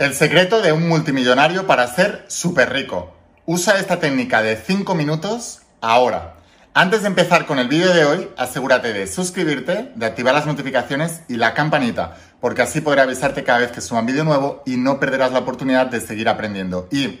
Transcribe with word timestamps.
El 0.00 0.14
secreto 0.14 0.62
de 0.62 0.72
un 0.72 0.88
multimillonario 0.88 1.66
para 1.66 1.86
ser 1.86 2.24
súper 2.26 2.72
rico. 2.72 3.12
Usa 3.44 3.78
esta 3.78 4.00
técnica 4.00 4.40
de 4.40 4.56
5 4.56 4.94
minutos 4.94 5.60
ahora. 5.82 6.36
Antes 6.72 7.02
de 7.02 7.08
empezar 7.08 7.44
con 7.44 7.58
el 7.58 7.68
vídeo 7.68 7.92
de 7.92 8.06
hoy, 8.06 8.30
asegúrate 8.38 8.94
de 8.94 9.06
suscribirte, 9.06 9.92
de 9.94 10.06
activar 10.06 10.32
las 10.32 10.46
notificaciones 10.46 11.20
y 11.28 11.36
la 11.36 11.52
campanita, 11.52 12.16
porque 12.40 12.62
así 12.62 12.80
podré 12.80 13.02
avisarte 13.02 13.44
cada 13.44 13.58
vez 13.58 13.72
que 13.72 13.82
suba 13.82 14.00
un 14.00 14.06
vídeo 14.06 14.24
nuevo 14.24 14.62
y 14.64 14.78
no 14.78 14.98
perderás 14.98 15.32
la 15.32 15.40
oportunidad 15.40 15.88
de 15.88 16.00
seguir 16.00 16.30
aprendiendo. 16.30 16.88
Y 16.90 17.20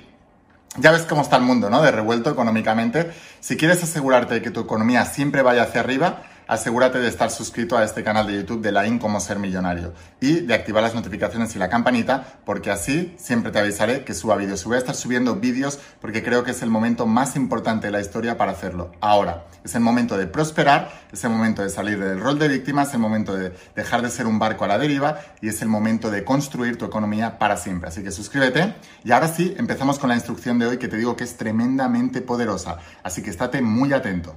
ya 0.78 0.90
ves 0.90 1.02
cómo 1.02 1.20
está 1.20 1.36
el 1.36 1.42
mundo, 1.42 1.68
¿no? 1.68 1.82
De 1.82 1.90
revuelto 1.90 2.30
económicamente. 2.30 3.10
Si 3.40 3.58
quieres 3.58 3.82
asegurarte 3.82 4.32
de 4.32 4.42
que 4.42 4.50
tu 4.50 4.60
economía 4.60 5.04
siempre 5.04 5.42
vaya 5.42 5.64
hacia 5.64 5.82
arriba, 5.82 6.22
asegúrate 6.50 6.98
de 6.98 7.06
estar 7.06 7.30
suscrito 7.30 7.78
a 7.78 7.84
este 7.84 8.02
canal 8.02 8.26
de 8.26 8.34
YouTube 8.34 8.60
de 8.60 8.72
la 8.72 8.84
IN 8.84 8.98
Como 8.98 9.20
Ser 9.20 9.38
Millonario 9.38 9.94
y 10.20 10.40
de 10.40 10.52
activar 10.52 10.82
las 10.82 10.96
notificaciones 10.96 11.54
y 11.54 11.60
la 11.60 11.68
campanita 11.68 12.40
porque 12.44 12.72
así 12.72 13.14
siempre 13.18 13.52
te 13.52 13.60
avisaré 13.60 14.02
que 14.04 14.14
suba 14.14 14.34
vídeos. 14.34 14.64
Voy 14.64 14.74
a 14.74 14.78
estar 14.78 14.96
subiendo 14.96 15.36
vídeos 15.36 15.78
porque 16.00 16.24
creo 16.24 16.42
que 16.42 16.50
es 16.50 16.62
el 16.62 16.68
momento 16.68 17.06
más 17.06 17.36
importante 17.36 17.86
de 17.86 17.92
la 17.92 18.00
historia 18.00 18.36
para 18.36 18.50
hacerlo. 18.50 18.90
Ahora, 19.00 19.46
es 19.62 19.76
el 19.76 19.80
momento 19.80 20.18
de 20.18 20.26
prosperar, 20.26 20.90
es 21.12 21.22
el 21.22 21.30
momento 21.30 21.62
de 21.62 21.70
salir 21.70 22.02
del 22.02 22.18
rol 22.18 22.40
de 22.40 22.48
víctima, 22.48 22.82
es 22.82 22.92
el 22.94 22.98
momento 22.98 23.36
de 23.36 23.52
dejar 23.76 24.02
de 24.02 24.10
ser 24.10 24.26
un 24.26 24.40
barco 24.40 24.64
a 24.64 24.68
la 24.68 24.78
deriva 24.78 25.20
y 25.40 25.48
es 25.50 25.62
el 25.62 25.68
momento 25.68 26.10
de 26.10 26.24
construir 26.24 26.76
tu 26.76 26.84
economía 26.84 27.38
para 27.38 27.56
siempre. 27.56 27.90
Así 27.90 28.02
que 28.02 28.10
suscríbete 28.10 28.74
y 29.04 29.12
ahora 29.12 29.28
sí, 29.28 29.54
empezamos 29.56 30.00
con 30.00 30.08
la 30.08 30.16
instrucción 30.16 30.58
de 30.58 30.66
hoy 30.66 30.78
que 30.78 30.88
te 30.88 30.96
digo 30.96 31.14
que 31.14 31.22
es 31.22 31.36
tremendamente 31.36 32.20
poderosa. 32.22 32.78
Así 33.04 33.22
que 33.22 33.30
estate 33.30 33.62
muy 33.62 33.92
atento. 33.92 34.34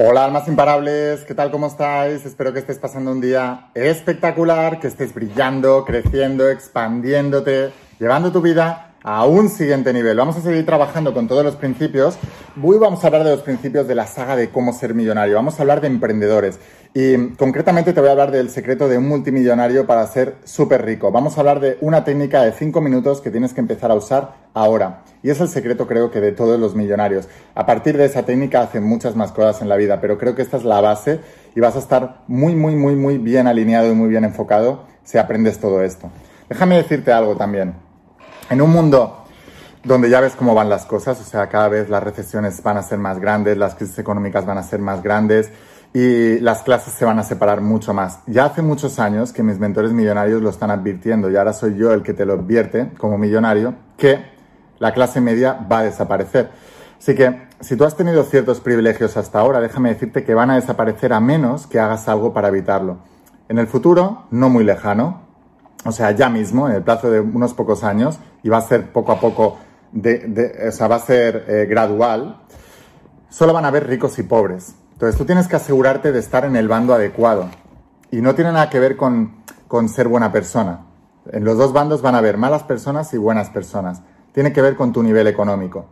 Hola 0.00 0.26
almas 0.26 0.46
imparables, 0.46 1.24
¿qué 1.24 1.34
tal? 1.34 1.50
¿Cómo 1.50 1.66
estáis? 1.66 2.24
Espero 2.24 2.52
que 2.52 2.60
estés 2.60 2.78
pasando 2.78 3.10
un 3.10 3.20
día 3.20 3.70
espectacular, 3.74 4.78
que 4.78 4.86
estés 4.86 5.12
brillando, 5.12 5.84
creciendo, 5.84 6.48
expandiéndote, 6.48 7.72
llevando 7.98 8.30
tu 8.30 8.40
vida 8.40 8.87
a 9.02 9.26
un 9.26 9.48
siguiente 9.48 9.92
nivel. 9.92 10.16
Vamos 10.16 10.36
a 10.36 10.40
seguir 10.40 10.66
trabajando 10.66 11.14
con 11.14 11.28
todos 11.28 11.44
los 11.44 11.56
principios. 11.56 12.18
Hoy 12.60 12.78
vamos 12.78 13.02
a 13.02 13.06
hablar 13.06 13.24
de 13.24 13.30
los 13.30 13.42
principios 13.42 13.86
de 13.86 13.94
la 13.94 14.06
saga 14.06 14.34
de 14.34 14.50
cómo 14.50 14.72
ser 14.72 14.94
millonario. 14.94 15.36
Vamos 15.36 15.58
a 15.58 15.62
hablar 15.62 15.80
de 15.80 15.86
emprendedores. 15.86 16.58
Y 16.94 17.28
concretamente 17.36 17.92
te 17.92 18.00
voy 18.00 18.08
a 18.08 18.12
hablar 18.12 18.32
del 18.32 18.50
secreto 18.50 18.88
de 18.88 18.98
un 18.98 19.06
multimillonario 19.06 19.86
para 19.86 20.06
ser 20.06 20.36
súper 20.44 20.84
rico. 20.84 21.12
Vamos 21.12 21.36
a 21.36 21.40
hablar 21.40 21.60
de 21.60 21.78
una 21.80 22.02
técnica 22.02 22.42
de 22.42 22.52
5 22.52 22.80
minutos 22.80 23.20
que 23.20 23.30
tienes 23.30 23.54
que 23.54 23.60
empezar 23.60 23.90
a 23.90 23.94
usar 23.94 24.34
ahora. 24.54 25.04
Y 25.22 25.30
es 25.30 25.40
el 25.40 25.48
secreto 25.48 25.86
creo 25.86 26.10
que 26.10 26.20
de 26.20 26.32
todos 26.32 26.58
los 26.58 26.74
millonarios. 26.74 27.28
A 27.54 27.66
partir 27.66 27.96
de 27.96 28.06
esa 28.06 28.24
técnica 28.24 28.62
hacen 28.62 28.82
muchas 28.84 29.14
más 29.14 29.32
cosas 29.32 29.62
en 29.62 29.68
la 29.68 29.76
vida, 29.76 30.00
pero 30.00 30.18
creo 30.18 30.34
que 30.34 30.42
esta 30.42 30.56
es 30.56 30.64
la 30.64 30.80
base 30.80 31.20
y 31.54 31.60
vas 31.60 31.76
a 31.76 31.80
estar 31.80 32.22
muy, 32.26 32.56
muy, 32.56 32.74
muy, 32.74 32.96
muy 32.96 33.18
bien 33.18 33.46
alineado 33.46 33.92
y 33.92 33.94
muy 33.94 34.08
bien 34.08 34.24
enfocado 34.24 34.84
si 35.04 35.18
aprendes 35.18 35.58
todo 35.58 35.84
esto. 35.84 36.10
Déjame 36.48 36.76
decirte 36.76 37.12
algo 37.12 37.36
también. 37.36 37.87
En 38.50 38.62
un 38.62 38.70
mundo 38.70 39.24
donde 39.84 40.08
ya 40.08 40.20
ves 40.20 40.34
cómo 40.34 40.54
van 40.54 40.68
las 40.68 40.86
cosas, 40.86 41.20
o 41.20 41.24
sea, 41.24 41.48
cada 41.48 41.68
vez 41.68 41.88
las 41.88 42.02
recesiones 42.02 42.62
van 42.62 42.78
a 42.78 42.82
ser 42.82 42.98
más 42.98 43.18
grandes, 43.20 43.56
las 43.58 43.74
crisis 43.74 43.98
económicas 43.98 44.46
van 44.46 44.58
a 44.58 44.62
ser 44.62 44.80
más 44.80 45.02
grandes, 45.02 45.50
y 45.92 46.38
las 46.40 46.62
clases 46.62 46.94
se 46.94 47.04
van 47.04 47.18
a 47.18 47.24
separar 47.24 47.60
mucho 47.60 47.94
más. 47.94 48.20
Ya 48.26 48.46
hace 48.46 48.62
muchos 48.62 48.98
años 48.98 49.32
que 49.32 49.42
mis 49.42 49.58
mentores 49.58 49.92
millonarios 49.92 50.42
lo 50.42 50.50
están 50.50 50.70
advirtiendo 50.70 51.30
y 51.30 51.36
ahora 51.36 51.52
soy 51.52 51.76
yo 51.76 51.92
el 51.92 52.02
que 52.02 52.12
te 52.14 52.26
lo 52.26 52.34
advierte 52.34 52.90
como 52.98 53.16
millonario 53.18 53.74
que 53.96 54.22
la 54.78 54.92
clase 54.92 55.20
media 55.20 55.66
va 55.70 55.80
a 55.80 55.84
desaparecer. 55.84 56.50
Así 56.98 57.14
que 57.14 57.48
si 57.60 57.76
tú 57.76 57.84
has 57.84 57.96
tenido 57.96 58.22
ciertos 58.24 58.60
privilegios 58.60 59.16
hasta 59.16 59.40
ahora, 59.40 59.60
déjame 59.60 59.90
decirte 59.90 60.24
que 60.24 60.34
van 60.34 60.50
a 60.50 60.56
desaparecer 60.56 61.12
a 61.12 61.20
menos 61.20 61.66
que 61.66 61.80
hagas 61.80 62.08
algo 62.08 62.32
para 62.32 62.48
evitarlo. 62.48 62.98
En 63.48 63.58
el 63.58 63.66
futuro, 63.66 64.26
no 64.30 64.50
muy 64.50 64.64
lejano, 64.64 65.27
o 65.84 65.92
sea, 65.92 66.10
ya 66.10 66.28
mismo, 66.28 66.68
en 66.68 66.74
el 66.74 66.82
plazo 66.82 67.10
de 67.10 67.20
unos 67.20 67.54
pocos 67.54 67.84
años, 67.84 68.18
y 68.42 68.48
va 68.48 68.58
a 68.58 68.62
ser 68.62 68.92
poco 68.92 69.12
a 69.12 69.20
poco, 69.20 69.58
de, 69.92 70.68
o 70.68 70.72
sea, 70.72 70.88
va 70.88 70.96
a 70.96 71.00
ser 71.00 71.44
eh, 71.48 71.66
gradual, 71.68 72.40
solo 73.28 73.52
van 73.52 73.64
a 73.64 73.68
haber 73.68 73.86
ricos 73.86 74.18
y 74.18 74.22
pobres. 74.22 74.74
Entonces 74.92 75.16
tú 75.16 75.24
tienes 75.24 75.46
que 75.46 75.56
asegurarte 75.56 76.10
de 76.10 76.18
estar 76.18 76.44
en 76.44 76.56
el 76.56 76.66
bando 76.66 76.92
adecuado. 76.92 77.48
Y 78.10 78.20
no 78.20 78.34
tiene 78.34 78.52
nada 78.52 78.68
que 78.70 78.80
ver 78.80 78.96
con, 78.96 79.44
ser 79.88 80.08
buena 80.08 80.32
persona. 80.32 80.86
En 81.30 81.44
los 81.44 81.56
dos 81.56 81.72
bandos 81.72 82.02
van 82.02 82.14
a 82.14 82.18
haber 82.18 82.36
malas 82.38 82.64
personas 82.64 83.12
y 83.14 83.18
buenas 83.18 83.50
personas. 83.50 84.02
Tiene 84.32 84.52
que 84.52 84.62
ver 84.62 84.76
con 84.76 84.92
tu 84.92 85.02
nivel 85.02 85.26
económico. 85.26 85.86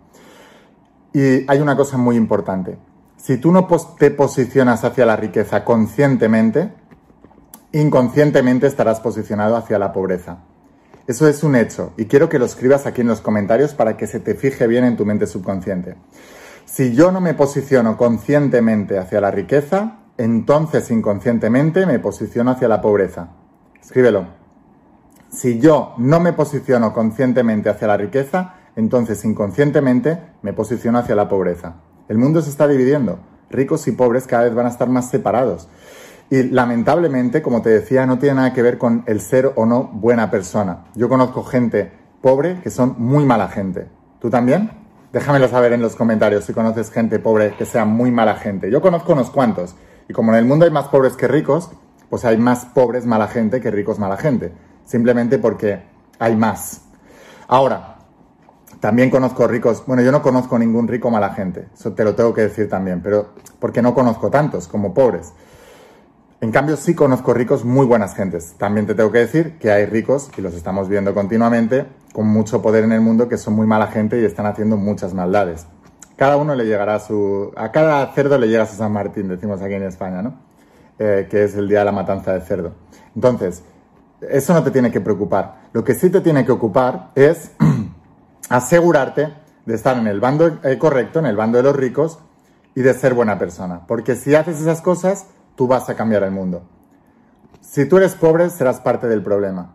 Y 1.12 1.48
hay 1.48 1.60
una 1.60 1.76
cosa 1.76 1.98
muy 1.98 2.16
importante. 2.16 2.78
Si 3.16 3.36
tú 3.36 3.52
no 3.52 3.68
te 3.98 4.10
posicionas 4.10 4.82
hacia 4.84 5.06
la 5.06 5.16
riqueza 5.16 5.64
conscientemente, 5.64 6.72
inconscientemente 7.80 8.66
estarás 8.66 9.00
posicionado 9.00 9.56
hacia 9.56 9.78
la 9.78 9.92
pobreza. 9.92 10.38
Eso 11.06 11.28
es 11.28 11.44
un 11.44 11.54
hecho 11.54 11.92
y 11.96 12.06
quiero 12.06 12.28
que 12.28 12.38
lo 12.38 12.46
escribas 12.46 12.86
aquí 12.86 13.02
en 13.02 13.08
los 13.08 13.20
comentarios 13.20 13.74
para 13.74 13.96
que 13.96 14.06
se 14.06 14.18
te 14.18 14.34
fije 14.34 14.66
bien 14.66 14.84
en 14.84 14.96
tu 14.96 15.04
mente 15.04 15.26
subconsciente. 15.26 15.96
Si 16.64 16.94
yo 16.94 17.12
no 17.12 17.20
me 17.20 17.34
posiciono 17.34 17.96
conscientemente 17.96 18.98
hacia 18.98 19.20
la 19.20 19.30
riqueza, 19.30 19.98
entonces 20.18 20.90
inconscientemente 20.90 21.86
me 21.86 21.98
posiciono 22.00 22.50
hacia 22.50 22.68
la 22.68 22.80
pobreza. 22.80 23.28
Escríbelo. 23.80 24.26
Si 25.30 25.60
yo 25.60 25.94
no 25.98 26.18
me 26.18 26.32
posiciono 26.32 26.92
conscientemente 26.92 27.68
hacia 27.68 27.86
la 27.86 27.96
riqueza, 27.96 28.54
entonces 28.74 29.24
inconscientemente 29.24 30.18
me 30.42 30.52
posiciono 30.52 30.98
hacia 30.98 31.14
la 31.14 31.28
pobreza. 31.28 31.76
El 32.08 32.18
mundo 32.18 32.42
se 32.42 32.50
está 32.50 32.66
dividiendo. 32.66 33.20
Ricos 33.50 33.86
y 33.86 33.92
pobres 33.92 34.26
cada 34.26 34.44
vez 34.44 34.54
van 34.54 34.66
a 34.66 34.70
estar 34.70 34.88
más 34.88 35.08
separados. 35.08 35.68
Y 36.28 36.42
lamentablemente, 36.44 37.40
como 37.40 37.62
te 37.62 37.70
decía, 37.70 38.04
no 38.06 38.18
tiene 38.18 38.36
nada 38.36 38.52
que 38.52 38.62
ver 38.62 38.78
con 38.78 39.04
el 39.06 39.20
ser 39.20 39.52
o 39.54 39.64
no 39.64 39.84
buena 39.84 40.30
persona. 40.30 40.86
Yo 40.94 41.08
conozco 41.08 41.44
gente 41.44 41.92
pobre 42.20 42.60
que 42.62 42.70
son 42.70 42.96
muy 42.98 43.24
mala 43.24 43.48
gente. 43.48 43.86
¿Tú 44.20 44.28
también? 44.28 44.70
Déjamelo 45.12 45.46
saber 45.48 45.72
en 45.72 45.82
los 45.82 45.94
comentarios 45.94 46.44
si 46.44 46.52
conoces 46.52 46.90
gente 46.90 47.18
pobre 47.18 47.54
que 47.56 47.64
sea 47.64 47.84
muy 47.84 48.10
mala 48.10 48.34
gente. 48.34 48.70
Yo 48.70 48.80
conozco 48.80 49.12
unos 49.12 49.30
cuantos. 49.30 49.76
Y 50.08 50.12
como 50.12 50.32
en 50.32 50.38
el 50.38 50.44
mundo 50.44 50.64
hay 50.64 50.70
más 50.70 50.88
pobres 50.88 51.14
que 51.14 51.28
ricos, 51.28 51.70
pues 52.10 52.24
hay 52.24 52.36
más 52.36 52.64
pobres 52.66 53.06
mala 53.06 53.28
gente 53.28 53.60
que 53.60 53.70
ricos 53.70 53.98
mala 53.98 54.16
gente. 54.16 54.52
Simplemente 54.84 55.38
porque 55.38 55.82
hay 56.18 56.34
más. 56.36 56.82
Ahora, 57.46 57.96
también 58.80 59.10
conozco 59.10 59.46
ricos, 59.46 59.84
bueno, 59.86 60.02
yo 60.02 60.12
no 60.12 60.22
conozco 60.22 60.58
ningún 60.58 60.86
rico 60.88 61.10
mala 61.10 61.30
gente, 61.30 61.68
eso 61.74 61.92
te 61.92 62.04
lo 62.04 62.14
tengo 62.14 62.34
que 62.34 62.42
decir 62.42 62.68
también, 62.68 63.00
pero 63.00 63.30
porque 63.58 63.80
no 63.80 63.94
conozco 63.94 64.30
tantos 64.30 64.68
como 64.68 64.92
pobres. 64.92 65.32
En 66.42 66.52
cambio, 66.52 66.76
sí 66.76 66.94
conozco 66.94 67.32
ricos 67.32 67.64
muy 67.64 67.86
buenas 67.86 68.14
gentes. 68.14 68.54
También 68.58 68.86
te 68.86 68.94
tengo 68.94 69.10
que 69.10 69.20
decir 69.20 69.58
que 69.58 69.70
hay 69.70 69.86
ricos, 69.86 70.30
y 70.36 70.42
los 70.42 70.52
estamos 70.52 70.86
viendo 70.86 71.14
continuamente, 71.14 71.86
con 72.12 72.26
mucho 72.26 72.60
poder 72.60 72.84
en 72.84 72.92
el 72.92 73.00
mundo, 73.00 73.26
que 73.26 73.38
son 73.38 73.54
muy 73.54 73.66
mala 73.66 73.86
gente 73.86 74.20
y 74.20 74.24
están 74.24 74.44
haciendo 74.44 74.76
muchas 74.76 75.14
maldades. 75.14 75.66
Cada 76.16 76.36
uno 76.36 76.54
le 76.54 76.66
llegará 76.66 76.96
a 76.96 77.00
su... 77.00 77.52
A 77.56 77.72
cada 77.72 78.06
cerdo 78.12 78.38
le 78.38 78.48
llega 78.48 78.66
su 78.66 78.76
San 78.76 78.92
Martín, 78.92 79.28
decimos 79.28 79.62
aquí 79.62 79.74
en 79.74 79.84
España, 79.84 80.20
¿no? 80.20 80.34
Eh, 80.98 81.26
que 81.30 81.44
es 81.44 81.54
el 81.56 81.68
día 81.68 81.80
de 81.80 81.84
la 81.86 81.92
matanza 81.92 82.34
del 82.34 82.42
cerdo. 82.42 82.72
Entonces, 83.14 83.62
eso 84.20 84.52
no 84.52 84.62
te 84.62 84.70
tiene 84.70 84.90
que 84.90 85.00
preocupar. 85.00 85.68
Lo 85.72 85.84
que 85.84 85.94
sí 85.94 86.10
te 86.10 86.20
tiene 86.20 86.44
que 86.44 86.52
ocupar 86.52 87.12
es 87.14 87.52
asegurarte 88.50 89.32
de 89.64 89.74
estar 89.74 89.96
en 89.96 90.06
el 90.06 90.20
bando 90.20 90.58
eh, 90.64 90.78
correcto, 90.78 91.18
en 91.18 91.26
el 91.26 91.36
bando 91.36 91.56
de 91.56 91.64
los 91.64 91.76
ricos, 91.76 92.18
y 92.74 92.82
de 92.82 92.92
ser 92.92 93.14
buena 93.14 93.38
persona. 93.38 93.86
Porque 93.86 94.14
si 94.14 94.34
haces 94.34 94.60
esas 94.60 94.82
cosas, 94.82 95.26
tú 95.56 95.66
vas 95.66 95.88
a 95.88 95.96
cambiar 95.96 96.22
el 96.22 96.30
mundo. 96.30 96.62
Si 97.60 97.86
tú 97.86 97.96
eres 97.96 98.14
pobre, 98.14 98.48
serás 98.50 98.80
parte 98.80 99.08
del 99.08 99.22
problema. 99.22 99.74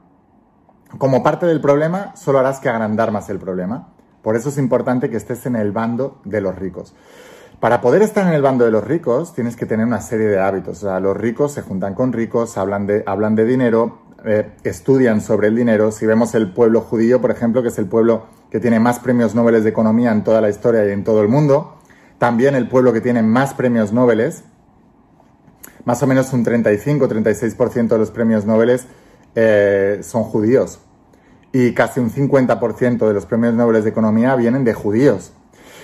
Como 0.98 1.24
parte 1.24 1.46
del 1.46 1.62
problema, 1.62 2.16
solo 2.16 2.40
harás 2.40 2.60
que 2.60 2.70
agrandar 2.70 3.12
más 3.12 3.30
el 3.30 3.40
problema. 3.40 3.90
Por 4.22 4.36
eso 4.36 4.50
es 4.50 4.58
importante 4.58 5.10
que 5.10 5.18
estés 5.18 5.46
en 5.46 5.56
el 5.56 5.72
bando 5.72 6.22
de 6.24 6.42
los 6.42 6.56
ricos. 6.56 6.94
Para 7.60 7.82
poder 7.82 8.02
estar 8.02 8.26
en 8.28 8.34
el 8.34 8.42
bando 8.42 8.66
de 8.66 8.72
los 8.72 8.84
ricos, 8.84 9.34
tienes 9.34 9.56
que 9.56 9.66
tener 9.66 9.86
una 9.86 10.02
serie 10.02 10.28
de 10.28 10.40
hábitos. 10.40 10.84
O 10.84 10.88
sea, 10.88 11.00
los 11.00 11.16
ricos 11.16 11.54
se 11.54 11.62
juntan 11.62 11.94
con 11.94 12.12
ricos, 12.12 12.58
hablan 12.58 12.88
de, 12.88 13.04
hablan 13.06 13.36
de 13.36 13.46
dinero, 13.46 14.00
eh, 14.26 14.52
estudian 14.64 15.22
sobre 15.22 15.48
el 15.48 15.56
dinero. 15.56 15.92
Si 15.92 16.06
vemos 16.06 16.34
el 16.34 16.54
pueblo 16.54 16.82
judío, 16.82 17.22
por 17.22 17.32
ejemplo, 17.32 17.62
que 17.62 17.70
es 17.70 17.78
el 17.78 17.88
pueblo 17.88 18.26
que 18.50 18.60
tiene 18.60 18.80
más 18.80 19.00
premios 19.00 19.36
Nobel 19.36 19.64
de 19.64 19.70
economía 19.70 20.12
en 20.12 20.24
toda 20.24 20.42
la 20.42 20.50
historia 20.50 20.86
y 20.88 20.92
en 20.92 21.04
todo 21.04 21.22
el 21.22 21.28
mundo, 21.28 21.78
también 22.18 22.56
el 22.56 22.68
pueblo 22.68 22.94
que 22.94 23.02
tiene 23.02 23.24
más 23.24 23.54
premios 23.54 23.94
Nobel 23.94 24.32
más 25.86 26.02
o 26.04 26.08
menos 26.08 26.32
un 26.34 26.46
35-36% 26.46 27.88
de 27.88 27.98
los 27.98 28.12
premios 28.12 28.46
Nobel 28.46 28.80
eh, 29.36 30.00
son 30.04 30.24
judíos 30.24 30.80
y 31.54 31.74
casi 31.74 32.00
un 32.00 32.10
50% 32.10 33.08
de 33.08 33.14
los 33.14 33.26
premios 33.26 33.54
Nobel 33.54 33.84
de 33.84 33.90
Economía 33.90 34.36
vienen 34.36 34.64
de 34.64 34.74
judíos. 34.74 35.34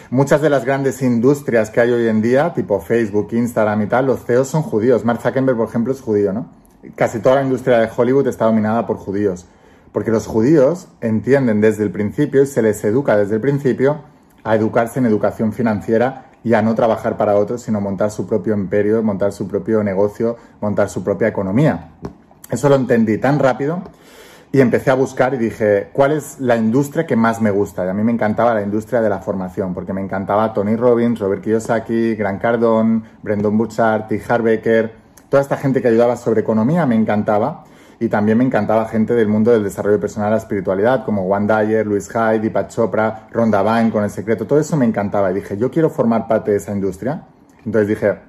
Muchas 0.10 0.42
de 0.42 0.50
las 0.50 0.64
grandes 0.64 1.02
industrias 1.02 1.70
que 1.70 1.82
hay 1.82 1.92
hoy 1.92 2.08
en 2.08 2.22
día, 2.22 2.54
tipo 2.54 2.80
Facebook, 2.80 3.30
Instagram 3.34 3.82
y 3.82 3.88
tal, 3.88 4.06
los 4.06 4.24
CEOs 4.24 4.48
son 4.48 4.62
judíos. 4.62 5.04
Mark 5.04 5.22
Zuckerberg, 5.22 5.58
por 5.58 5.68
ejemplo, 5.68 5.92
es 5.92 6.00
judío, 6.00 6.32
¿no? 6.32 6.50
Casi 6.96 7.20
toda 7.20 7.36
la 7.36 7.44
industria 7.44 7.80
de 7.80 7.90
Hollywood 7.94 8.28
está 8.28 8.46
dominada 8.46 8.88
por 8.88 8.96
judíos. 8.96 9.48
Porque 9.92 10.12
los 10.12 10.26
judíos 10.26 10.88
entienden 11.02 11.60
desde 11.60 11.84
el 11.84 11.92
principio 11.92 12.44
y 12.44 12.48
se 12.48 12.62
les 12.62 12.82
educa 12.86 13.18
desde 13.18 13.36
el 13.36 13.42
principio 13.42 14.02
a 14.46 14.56
educarse 14.56 15.00
en 15.00 15.08
educación 15.08 15.52
financiera 15.52 16.27
y 16.48 16.54
a 16.54 16.62
no 16.62 16.76
trabajar 16.76 17.18
para 17.18 17.36
otros, 17.36 17.62
sino 17.62 17.82
montar 17.82 18.10
su 18.10 18.26
propio 18.26 18.54
imperio, 18.54 19.04
montar 19.04 19.34
su 19.34 19.50
propio 19.50 19.84
negocio, 19.84 20.38
montar 20.62 20.88
su 20.88 21.04
propia 21.04 21.28
economía. 21.28 21.90
Eso 22.50 22.70
lo 22.70 22.76
entendí 22.76 23.18
tan 23.18 23.38
rápido 23.38 23.82
y 24.54 24.62
empecé 24.62 24.90
a 24.90 24.94
buscar 24.94 25.34
y 25.34 25.38
dije, 25.38 25.90
¿cuál 25.92 26.14
es 26.14 26.40
la 26.40 26.56
industria 26.56 27.06
que 27.06 27.18
más 27.18 27.42
me 27.42 27.52
gusta? 27.52 27.86
Y 27.86 27.90
a 27.90 27.94
mí 27.94 28.02
me 28.02 28.14
encantaba 28.14 28.54
la 28.54 28.62
industria 28.62 29.02
de 29.02 29.10
la 29.10 29.20
formación, 29.20 29.74
porque 29.74 29.92
me 29.92 30.00
encantaba 30.00 30.54
Tony 30.54 30.78
Robbins, 30.78 31.20
Robert 31.20 31.44
Kiyosaki, 31.44 32.16
Grant 32.16 32.42
Cardone, 32.42 33.02
Brendan 33.22 33.58
Butchart, 33.58 34.08
T. 34.08 34.22
Harbecker, 34.26 34.94
toda 35.28 35.42
esta 35.42 35.58
gente 35.58 35.82
que 35.82 35.90
ayudaba 35.90 36.16
sobre 36.16 36.40
economía 36.40 36.86
me 36.86 36.96
encantaba. 36.96 37.66
Y 38.00 38.10
también 38.10 38.38
me 38.38 38.44
encantaba 38.44 38.86
gente 38.88 39.16
del 39.16 39.28
mundo 39.28 39.52
del 39.52 39.64
desarrollo 39.64 40.00
personal, 40.00 40.30
la 40.30 40.38
espiritualidad, 40.38 41.04
como 41.04 41.26
Juan 41.26 41.48
Dyer, 41.48 41.86
Luis 41.86 42.10
Hyde, 42.10 42.40
Deepak 42.40 42.70
Chopra, 42.70 43.28
Ronda 43.32 43.64
Vine 43.64 43.92
con 43.92 44.04
El 44.04 44.12
Secreto. 44.12 44.46
Todo 44.46 44.60
eso 44.60 44.78
me 44.78 44.86
encantaba. 44.86 45.32
Y 45.32 45.36
dije, 45.36 45.58
yo 45.58 45.72
quiero 45.72 45.90
formar 45.90 46.28
parte 46.28 46.52
de 46.52 46.58
esa 46.58 46.72
industria. 46.72 47.24
Entonces 47.66 47.88
dije, 47.88 48.20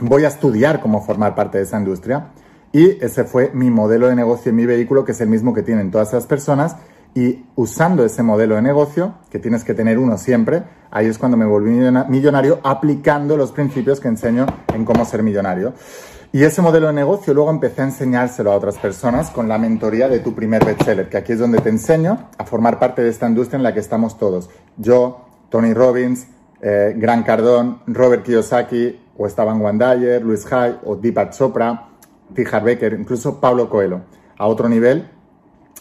voy 0.00 0.24
a 0.24 0.28
estudiar 0.28 0.80
cómo 0.80 1.02
formar 1.02 1.34
parte 1.34 1.58
de 1.58 1.64
esa 1.64 1.78
industria. 1.78 2.28
Y 2.70 3.02
ese 3.02 3.24
fue 3.24 3.50
mi 3.54 3.70
modelo 3.70 4.08
de 4.08 4.14
negocio 4.14 4.50
en 4.50 4.56
mi 4.56 4.66
vehículo, 4.66 5.06
que 5.06 5.12
es 5.12 5.20
el 5.22 5.28
mismo 5.28 5.54
que 5.54 5.62
tienen 5.62 5.90
todas 5.90 6.08
esas 6.08 6.26
personas. 6.26 6.76
Y 7.14 7.46
usando 7.56 8.04
ese 8.04 8.22
modelo 8.22 8.56
de 8.56 8.62
negocio, 8.62 9.14
que 9.30 9.38
tienes 9.38 9.64
que 9.64 9.72
tener 9.72 9.98
uno 9.98 10.18
siempre, 10.18 10.64
ahí 10.90 11.06
es 11.06 11.16
cuando 11.16 11.38
me 11.38 11.46
volví 11.46 11.70
millonario 12.08 12.60
aplicando 12.62 13.38
los 13.38 13.52
principios 13.52 14.00
que 14.00 14.08
enseño 14.08 14.44
en 14.74 14.84
cómo 14.84 15.06
ser 15.06 15.22
millonario. 15.22 15.72
Y 16.30 16.44
ese 16.44 16.60
modelo 16.60 16.88
de 16.88 16.92
negocio 16.92 17.32
luego 17.32 17.50
empecé 17.50 17.80
a 17.80 17.84
enseñárselo 17.86 18.52
a 18.52 18.56
otras 18.56 18.76
personas 18.76 19.30
con 19.30 19.48
la 19.48 19.56
mentoría 19.56 20.08
de 20.08 20.20
tu 20.20 20.34
primer 20.34 20.62
bestseller, 20.62 21.08
que 21.08 21.16
aquí 21.16 21.32
es 21.32 21.38
donde 21.38 21.58
te 21.58 21.70
enseño 21.70 22.28
a 22.36 22.44
formar 22.44 22.78
parte 22.78 23.02
de 23.02 23.08
esta 23.08 23.26
industria 23.26 23.56
en 23.56 23.62
la 23.62 23.72
que 23.72 23.80
estamos 23.80 24.18
todos. 24.18 24.50
Yo, 24.76 25.24
Tony 25.48 25.72
Robbins, 25.72 26.26
eh, 26.60 26.92
Gran 26.96 27.22
Cardón, 27.22 27.80
Robert 27.86 28.24
Kiyosaki, 28.24 29.00
o 29.16 29.26
Esteban 29.26 29.60
Wandayer, 29.60 30.22
Luis 30.22 30.50
Hay, 30.52 30.78
o 30.84 30.96
Deepak 30.96 31.32
Chopra, 31.32 31.88
T. 32.34 32.44
Becker, 32.44 32.92
incluso 32.92 33.40
Pablo 33.40 33.70
Coelho, 33.70 34.02
a 34.36 34.46
otro 34.46 34.68
nivel, 34.68 35.08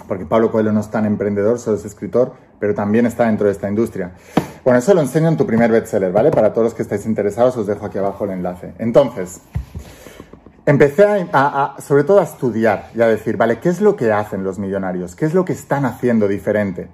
porque 0.07 0.25
Pablo 0.25 0.49
Coelho 0.49 0.71
no 0.71 0.79
es 0.79 0.89
tan 0.89 1.05
emprendedor, 1.05 1.59
solo 1.59 1.75
es 1.75 1.83
escritor, 1.83 2.33
pero 2.57 2.73
también 2.73 3.05
está 3.05 3.25
dentro 3.25 3.47
de 3.47 3.51
esta 3.51 3.67
industria. 3.67 4.13
Bueno, 4.63 4.79
eso 4.79 4.93
lo 4.93 5.01
enseño 5.01 5.27
en 5.27 5.37
tu 5.37 5.45
primer 5.45 5.71
bestseller, 5.71 6.11
¿vale? 6.13 6.31
Para 6.31 6.53
todos 6.53 6.65
los 6.65 6.73
que 6.73 6.83
estáis 6.83 7.05
interesados, 7.05 7.57
os 7.57 7.67
dejo 7.67 7.85
aquí 7.85 7.97
abajo 7.97 8.23
el 8.23 8.31
enlace. 8.31 8.73
Entonces, 8.79 9.41
empecé 10.67 11.05
a, 11.31 11.77
sobre 11.79 12.03
todo 12.03 12.19
a 12.19 12.23
estudiar 12.23 12.91
y 12.93 13.01
a 13.01 13.07
decir, 13.07 13.37
vale, 13.37 13.59
¿qué 13.59 13.69
es 13.69 13.79
lo 13.79 13.95
que 13.95 14.11
hacen 14.11 14.43
los 14.43 14.59
millonarios? 14.59 15.15
¿Qué 15.15 15.25
es 15.25 15.33
lo 15.33 15.45
que 15.45 15.53
están 15.53 15.85
haciendo 15.85 16.27
diferente? 16.27 16.89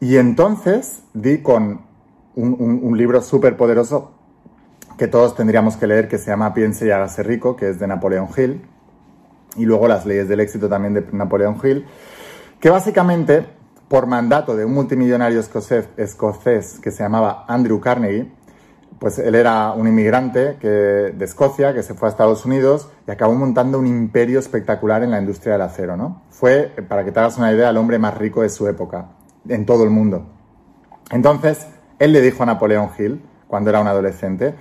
Y 0.00 0.16
entonces 0.16 1.02
di 1.12 1.42
con 1.42 1.82
un, 2.34 2.96
libro 2.96 3.20
súper 3.20 3.58
poderoso 3.58 4.12
que 4.96 5.08
todos 5.08 5.36
tendríamos 5.36 5.76
que 5.76 5.86
leer, 5.86 6.08
que 6.08 6.16
se 6.16 6.30
llama 6.30 6.54
Piense 6.54 6.86
y 6.86 6.90
hágase 6.90 7.22
rico, 7.22 7.54
que 7.54 7.68
es 7.68 7.78
de 7.78 7.86
Napoleón 7.86 8.28
Hill 8.34 8.62
y 9.56 9.66
luego 9.66 9.86
las 9.88 10.06
leyes 10.06 10.26
del 10.28 10.40
éxito 10.40 10.70
también 10.70 10.94
de 10.94 11.06
Napoleón 11.12 11.58
Hill, 11.62 11.84
que 12.60 12.70
básicamente, 12.70 13.46
por 13.88 14.06
mandato 14.06 14.56
de 14.56 14.64
un 14.64 14.72
multimillonario 14.72 15.38
escocés 15.38 16.78
que 16.80 16.90
se 16.90 17.02
llamaba 17.02 17.44
Andrew 17.46 17.78
Carnegie, 17.78 18.32
pues 19.02 19.18
él 19.18 19.34
era 19.34 19.72
un 19.72 19.88
inmigrante 19.88 20.58
que, 20.60 20.68
de 20.68 21.24
Escocia 21.24 21.74
que 21.74 21.82
se 21.82 21.92
fue 21.94 22.06
a 22.06 22.10
Estados 22.12 22.46
Unidos 22.46 22.88
y 23.04 23.10
acabó 23.10 23.34
montando 23.34 23.80
un 23.80 23.88
imperio 23.88 24.38
espectacular 24.38 25.02
en 25.02 25.10
la 25.10 25.18
industria 25.18 25.54
del 25.54 25.62
acero, 25.62 25.96
¿no? 25.96 26.22
Fue, 26.30 26.72
para 26.88 27.04
que 27.04 27.10
te 27.10 27.18
hagas 27.18 27.36
una 27.36 27.52
idea, 27.52 27.70
el 27.70 27.76
hombre 27.78 27.98
más 27.98 28.16
rico 28.16 28.42
de 28.42 28.48
su 28.48 28.68
época, 28.68 29.08
en 29.48 29.66
todo 29.66 29.82
el 29.82 29.90
mundo. 29.90 30.26
Entonces, 31.10 31.66
él 31.98 32.12
le 32.12 32.20
dijo 32.20 32.44
a 32.44 32.46
Napoleón 32.46 32.90
Hill, 32.96 33.20
cuando 33.48 33.70
era 33.70 33.80
un 33.80 33.88
adolescente, 33.88 34.54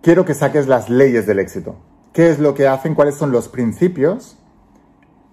quiero 0.00 0.24
que 0.24 0.32
saques 0.32 0.66
las 0.66 0.88
leyes 0.88 1.26
del 1.26 1.38
éxito 1.38 1.76
qué 2.18 2.30
es 2.30 2.40
lo 2.40 2.52
que 2.52 2.66
hacen, 2.66 2.96
cuáles 2.96 3.14
son 3.14 3.30
los 3.30 3.48
principios, 3.48 4.36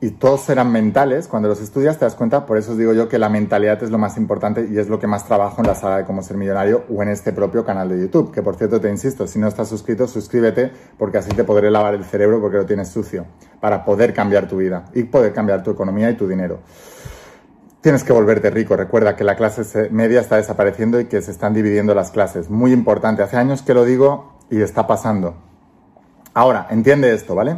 y 0.05 0.11
todos 0.11 0.41
serán 0.41 0.71
mentales. 0.71 1.27
Cuando 1.27 1.49
los 1.49 1.59
estudias 1.59 1.97
te 1.97 2.05
das 2.05 2.13
cuenta, 2.13 2.45
por 2.45 2.59
eso 2.59 2.73
os 2.73 2.77
digo 2.77 2.93
yo 2.93 3.09
que 3.09 3.17
la 3.17 3.27
mentalidad 3.27 3.81
es 3.81 3.89
lo 3.89 3.97
más 3.97 4.17
importante 4.17 4.67
y 4.71 4.77
es 4.77 4.87
lo 4.87 4.99
que 4.99 5.07
más 5.07 5.25
trabajo 5.25 5.61
en 5.61 5.67
la 5.67 5.73
saga 5.73 5.97
de 5.97 6.03
cómo 6.03 6.21
ser 6.21 6.37
millonario 6.37 6.83
o 6.93 7.01
en 7.01 7.09
este 7.09 7.33
propio 7.33 7.65
canal 7.65 7.89
de 7.89 7.99
YouTube. 7.99 8.31
Que 8.31 8.43
por 8.43 8.55
cierto 8.55 8.79
te 8.79 8.87
insisto, 8.87 9.25
si 9.25 9.39
no 9.39 9.47
estás 9.47 9.67
suscrito, 9.67 10.07
suscríbete 10.07 10.71
porque 10.99 11.17
así 11.17 11.31
te 11.31 11.43
podré 11.43 11.71
lavar 11.71 11.95
el 11.95 12.03
cerebro 12.03 12.39
porque 12.39 12.57
lo 12.57 12.67
tienes 12.67 12.89
sucio 12.89 13.25
para 13.59 13.83
poder 13.83 14.13
cambiar 14.13 14.47
tu 14.47 14.57
vida 14.57 14.85
y 14.93 15.05
poder 15.05 15.33
cambiar 15.33 15.63
tu 15.63 15.71
economía 15.71 16.11
y 16.11 16.13
tu 16.15 16.27
dinero. 16.27 16.59
Tienes 17.81 18.03
que 18.03 18.13
volverte 18.13 18.51
rico. 18.51 18.75
Recuerda 18.75 19.15
que 19.15 19.23
la 19.23 19.35
clase 19.35 19.89
media 19.89 20.21
está 20.21 20.35
desapareciendo 20.35 20.99
y 20.99 21.05
que 21.05 21.19
se 21.23 21.31
están 21.31 21.55
dividiendo 21.55 21.95
las 21.95 22.11
clases. 22.11 22.51
Muy 22.51 22.73
importante. 22.73 23.23
Hace 23.23 23.37
años 23.37 23.63
que 23.63 23.73
lo 23.73 23.85
digo 23.85 24.37
y 24.51 24.61
está 24.61 24.85
pasando. 24.85 25.33
Ahora, 26.35 26.67
entiende 26.69 27.11
esto, 27.11 27.33
¿vale? 27.33 27.57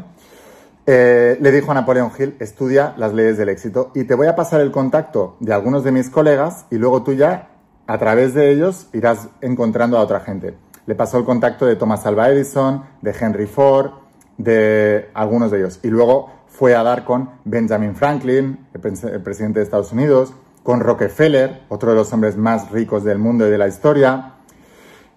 Eh, 0.89 1.37
le 1.41 1.51
dijo 1.51 1.69
a 1.69 1.73
Napoleón 1.73 2.11
Hill, 2.17 2.37
estudia 2.39 2.93
las 2.95 3.13
leyes 3.13 3.37
del 3.37 3.49
éxito 3.49 3.91
y 3.93 4.05
te 4.05 4.15
voy 4.15 4.27
a 4.27 4.37
pasar 4.37 4.61
el 4.61 4.71
contacto 4.71 5.35
de 5.41 5.53
algunos 5.53 5.83
de 5.83 5.91
mis 5.91 6.09
colegas 6.09 6.65
y 6.71 6.77
luego 6.77 7.03
tú 7.03 7.11
ya, 7.11 7.49
a 7.87 7.97
través 7.97 8.33
de 8.33 8.51
ellos, 8.51 8.87
irás 8.93 9.27
encontrando 9.41 9.97
a 9.97 10.01
otra 10.01 10.21
gente. 10.21 10.55
Le 10.85 10.95
pasó 10.95 11.17
el 11.17 11.25
contacto 11.25 11.65
de 11.65 11.75
Thomas 11.75 12.05
Alva 12.05 12.29
Edison, 12.29 12.85
de 13.01 13.13
Henry 13.19 13.47
Ford, 13.47 13.91
de 14.37 15.09
algunos 15.13 15.51
de 15.51 15.57
ellos. 15.57 15.81
Y 15.83 15.89
luego 15.89 16.31
fue 16.47 16.73
a 16.73 16.83
dar 16.83 17.03
con 17.03 17.31
Benjamin 17.43 17.93
Franklin, 17.93 18.67
el 18.73 19.21
presidente 19.21 19.59
de 19.59 19.65
Estados 19.65 19.91
Unidos, 19.91 20.33
con 20.63 20.79
Rockefeller, 20.79 21.63
otro 21.67 21.89
de 21.89 21.97
los 21.97 22.13
hombres 22.13 22.37
más 22.37 22.71
ricos 22.71 23.03
del 23.03 23.17
mundo 23.17 23.45
y 23.45 23.51
de 23.51 23.57
la 23.57 23.67
historia, 23.67 24.35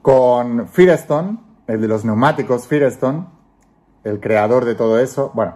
con 0.03 0.67
Firestone, 0.67 1.39
el 1.69 1.81
de 1.81 1.87
los 1.87 2.05
neumáticos 2.05 2.67
Firestone, 2.67 3.25
el 4.05 4.21
creador 4.21 4.65
de 4.65 4.75
todo 4.75 4.99
eso, 4.99 5.31
bueno, 5.35 5.55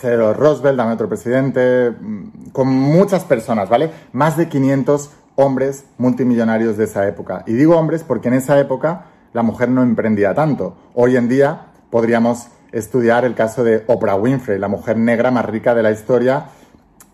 Theodore 0.00 0.38
Roosevelt, 0.38 0.76
también 0.76 0.94
otro 0.94 1.08
presidente, 1.08 1.90
mm, 1.90 2.50
con 2.52 2.68
muchas 2.68 3.24
personas, 3.24 3.68
¿vale? 3.68 3.90
Más 4.12 4.36
de 4.36 4.48
500 4.48 5.10
hombres 5.36 5.84
multimillonarios 5.98 6.76
de 6.76 6.84
esa 6.84 7.06
época. 7.06 7.44
Y 7.46 7.54
digo 7.54 7.76
hombres 7.76 8.02
porque 8.02 8.28
en 8.28 8.34
esa 8.34 8.58
época 8.58 9.06
la 9.32 9.42
mujer 9.42 9.68
no 9.70 9.82
emprendía 9.82 10.34
tanto. 10.34 10.76
Hoy 10.94 11.16
en 11.16 11.28
día 11.28 11.66
podríamos 11.90 12.48
estudiar 12.70 13.24
el 13.24 13.34
caso 13.34 13.64
de 13.64 13.84
Oprah 13.86 14.16
Winfrey, 14.16 14.58
la 14.58 14.68
mujer 14.68 14.96
negra 14.96 15.30
más 15.30 15.46
rica 15.46 15.74
de 15.74 15.82
la 15.82 15.90
historia. 15.90 16.46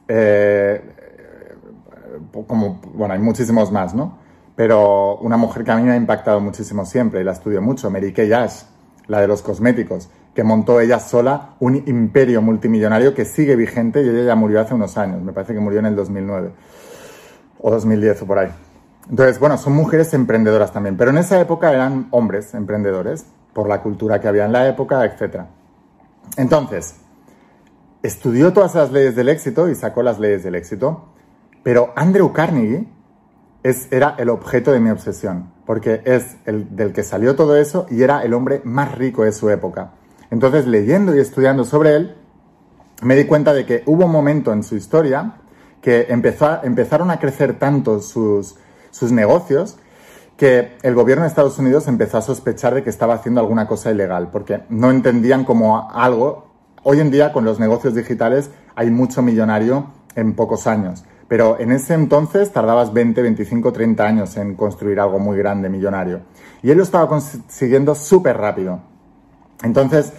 Eh, 0.08 0.94
como, 2.46 2.80
bueno, 2.94 3.14
hay 3.14 3.20
muchísimos 3.20 3.70
más, 3.70 3.94
¿no? 3.94 4.18
Pero 4.56 5.18
una 5.18 5.36
mujer 5.36 5.64
que 5.64 5.70
a 5.70 5.76
mí 5.76 5.82
me 5.82 5.92
ha 5.92 5.96
impactado 5.96 6.40
muchísimo 6.40 6.84
siempre 6.84 7.20
y 7.20 7.24
la 7.24 7.32
estudio 7.32 7.62
mucho, 7.62 7.90
Mary 7.90 8.12
Kay 8.12 8.32
Ash 8.32 8.62
la 9.08 9.20
de 9.20 9.26
los 9.26 9.42
cosméticos, 9.42 10.08
que 10.34 10.44
montó 10.44 10.80
ella 10.80 11.00
sola 11.00 11.54
un 11.58 11.82
imperio 11.86 12.40
multimillonario 12.42 13.14
que 13.14 13.24
sigue 13.24 13.56
vigente 13.56 14.02
y 14.02 14.08
ella 14.08 14.22
ya 14.22 14.34
murió 14.36 14.60
hace 14.60 14.74
unos 14.74 14.96
años, 14.96 15.20
me 15.22 15.32
parece 15.32 15.54
que 15.54 15.60
murió 15.60 15.80
en 15.80 15.86
el 15.86 15.96
2009 15.96 16.52
o 17.60 17.70
2010 17.70 18.22
o 18.22 18.26
por 18.26 18.38
ahí. 18.38 18.50
Entonces, 19.10 19.40
bueno, 19.40 19.56
son 19.56 19.72
mujeres 19.72 20.12
emprendedoras 20.12 20.72
también, 20.72 20.96
pero 20.96 21.10
en 21.10 21.18
esa 21.18 21.40
época 21.40 21.72
eran 21.72 22.08
hombres 22.10 22.54
emprendedores 22.54 23.24
por 23.54 23.68
la 23.68 23.82
cultura 23.82 24.20
que 24.20 24.28
había 24.28 24.44
en 24.44 24.52
la 24.52 24.68
época, 24.68 25.04
etc. 25.04 25.44
Entonces, 26.36 26.96
estudió 28.02 28.52
todas 28.52 28.74
las 28.74 28.92
leyes 28.92 29.16
del 29.16 29.30
éxito 29.30 29.68
y 29.68 29.74
sacó 29.74 30.02
las 30.02 30.20
leyes 30.20 30.44
del 30.44 30.54
éxito, 30.54 31.08
pero 31.62 31.92
Andrew 31.96 32.32
Carnegie 32.32 32.86
era 33.62 34.14
el 34.18 34.30
objeto 34.30 34.72
de 34.72 34.80
mi 34.80 34.90
obsesión, 34.90 35.52
porque 35.66 36.00
es 36.04 36.36
el 36.44 36.74
del 36.76 36.92
que 36.92 37.02
salió 37.02 37.36
todo 37.36 37.56
eso 37.56 37.86
y 37.90 38.02
era 38.02 38.22
el 38.22 38.34
hombre 38.34 38.60
más 38.64 38.96
rico 38.96 39.24
de 39.24 39.32
su 39.32 39.50
época. 39.50 39.92
Entonces, 40.30 40.66
leyendo 40.66 41.14
y 41.14 41.20
estudiando 41.20 41.64
sobre 41.64 41.96
él, 41.96 42.16
me 43.02 43.16
di 43.16 43.24
cuenta 43.24 43.52
de 43.52 43.64
que 43.64 43.82
hubo 43.86 44.06
un 44.06 44.12
momento 44.12 44.52
en 44.52 44.62
su 44.62 44.76
historia 44.76 45.34
que 45.80 46.06
empezó 46.08 46.62
empezaron 46.64 47.10
a 47.10 47.18
crecer 47.18 47.58
tanto 47.58 48.00
sus, 48.00 48.56
sus 48.90 49.12
negocios 49.12 49.78
que 50.36 50.76
el 50.82 50.94
gobierno 50.94 51.24
de 51.24 51.28
Estados 51.28 51.58
Unidos 51.58 51.88
empezó 51.88 52.18
a 52.18 52.22
sospechar 52.22 52.74
de 52.74 52.84
que 52.84 52.90
estaba 52.90 53.14
haciendo 53.14 53.40
alguna 53.40 53.66
cosa 53.66 53.90
ilegal, 53.90 54.30
porque 54.30 54.62
no 54.68 54.90
entendían 54.90 55.44
como 55.44 55.90
algo. 55.90 56.52
Hoy 56.84 57.00
en 57.00 57.10
día, 57.10 57.32
con 57.32 57.44
los 57.44 57.58
negocios 57.58 57.94
digitales, 57.94 58.50
hay 58.76 58.90
mucho 58.90 59.20
millonario 59.20 59.86
en 60.14 60.34
pocos 60.34 60.68
años. 60.68 61.04
Pero 61.28 61.60
en 61.60 61.72
ese 61.72 61.92
entonces 61.92 62.50
tardabas 62.52 62.92
20, 62.92 63.20
25, 63.20 63.72
30 63.72 64.04
años 64.04 64.36
en 64.38 64.54
construir 64.54 64.98
algo 64.98 65.18
muy 65.18 65.36
grande, 65.36 65.68
millonario. 65.68 66.22
Y 66.62 66.70
él 66.70 66.78
lo 66.78 66.82
estaba 66.82 67.06
consiguiendo 67.06 67.94
súper 67.94 68.38
rápido. 68.38 68.80
Entonces 69.62 70.12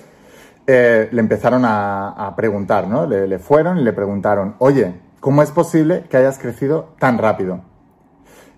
eh, 0.67 1.09
le 1.11 1.19
empezaron 1.19 1.63
a, 1.65 2.31
preguntar, 2.37 2.87
¿no? 2.87 3.07
Le, 3.07 3.39
fueron 3.39 3.79
y 3.79 3.83
le 3.83 3.91
preguntaron, 3.91 4.55
oye, 4.59 4.93
¿cómo 5.19 5.41
es 5.41 5.49
posible 5.49 6.05
que 6.09 6.17
hayas 6.17 6.37
crecido 6.37 6.93
tan 6.99 7.17
rápido? 7.17 7.61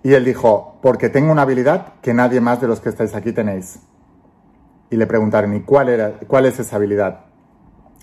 Y 0.04 0.14
él 0.14 0.26
dijo, 0.26 0.78
porque 0.82 1.08
tengo 1.08 1.32
una 1.32 1.44
habilidad 1.44 1.94
que 2.02 2.14
nadie 2.14 2.42
más 2.42 2.60
de 2.60 2.68
los 2.68 2.82
que 2.82 2.90
estáis 2.90 3.16
aquí 3.16 3.32
tenéis. 3.32 3.80
Y 4.90 4.98
le 4.98 5.08
preguntaron, 5.08 5.56
¿y 5.56 5.62
cuál, 5.62 5.88
era, 5.88 6.20
cuál 6.28 6.46
es 6.48 6.60
esa 6.60 6.76
habilidad? 6.76 7.22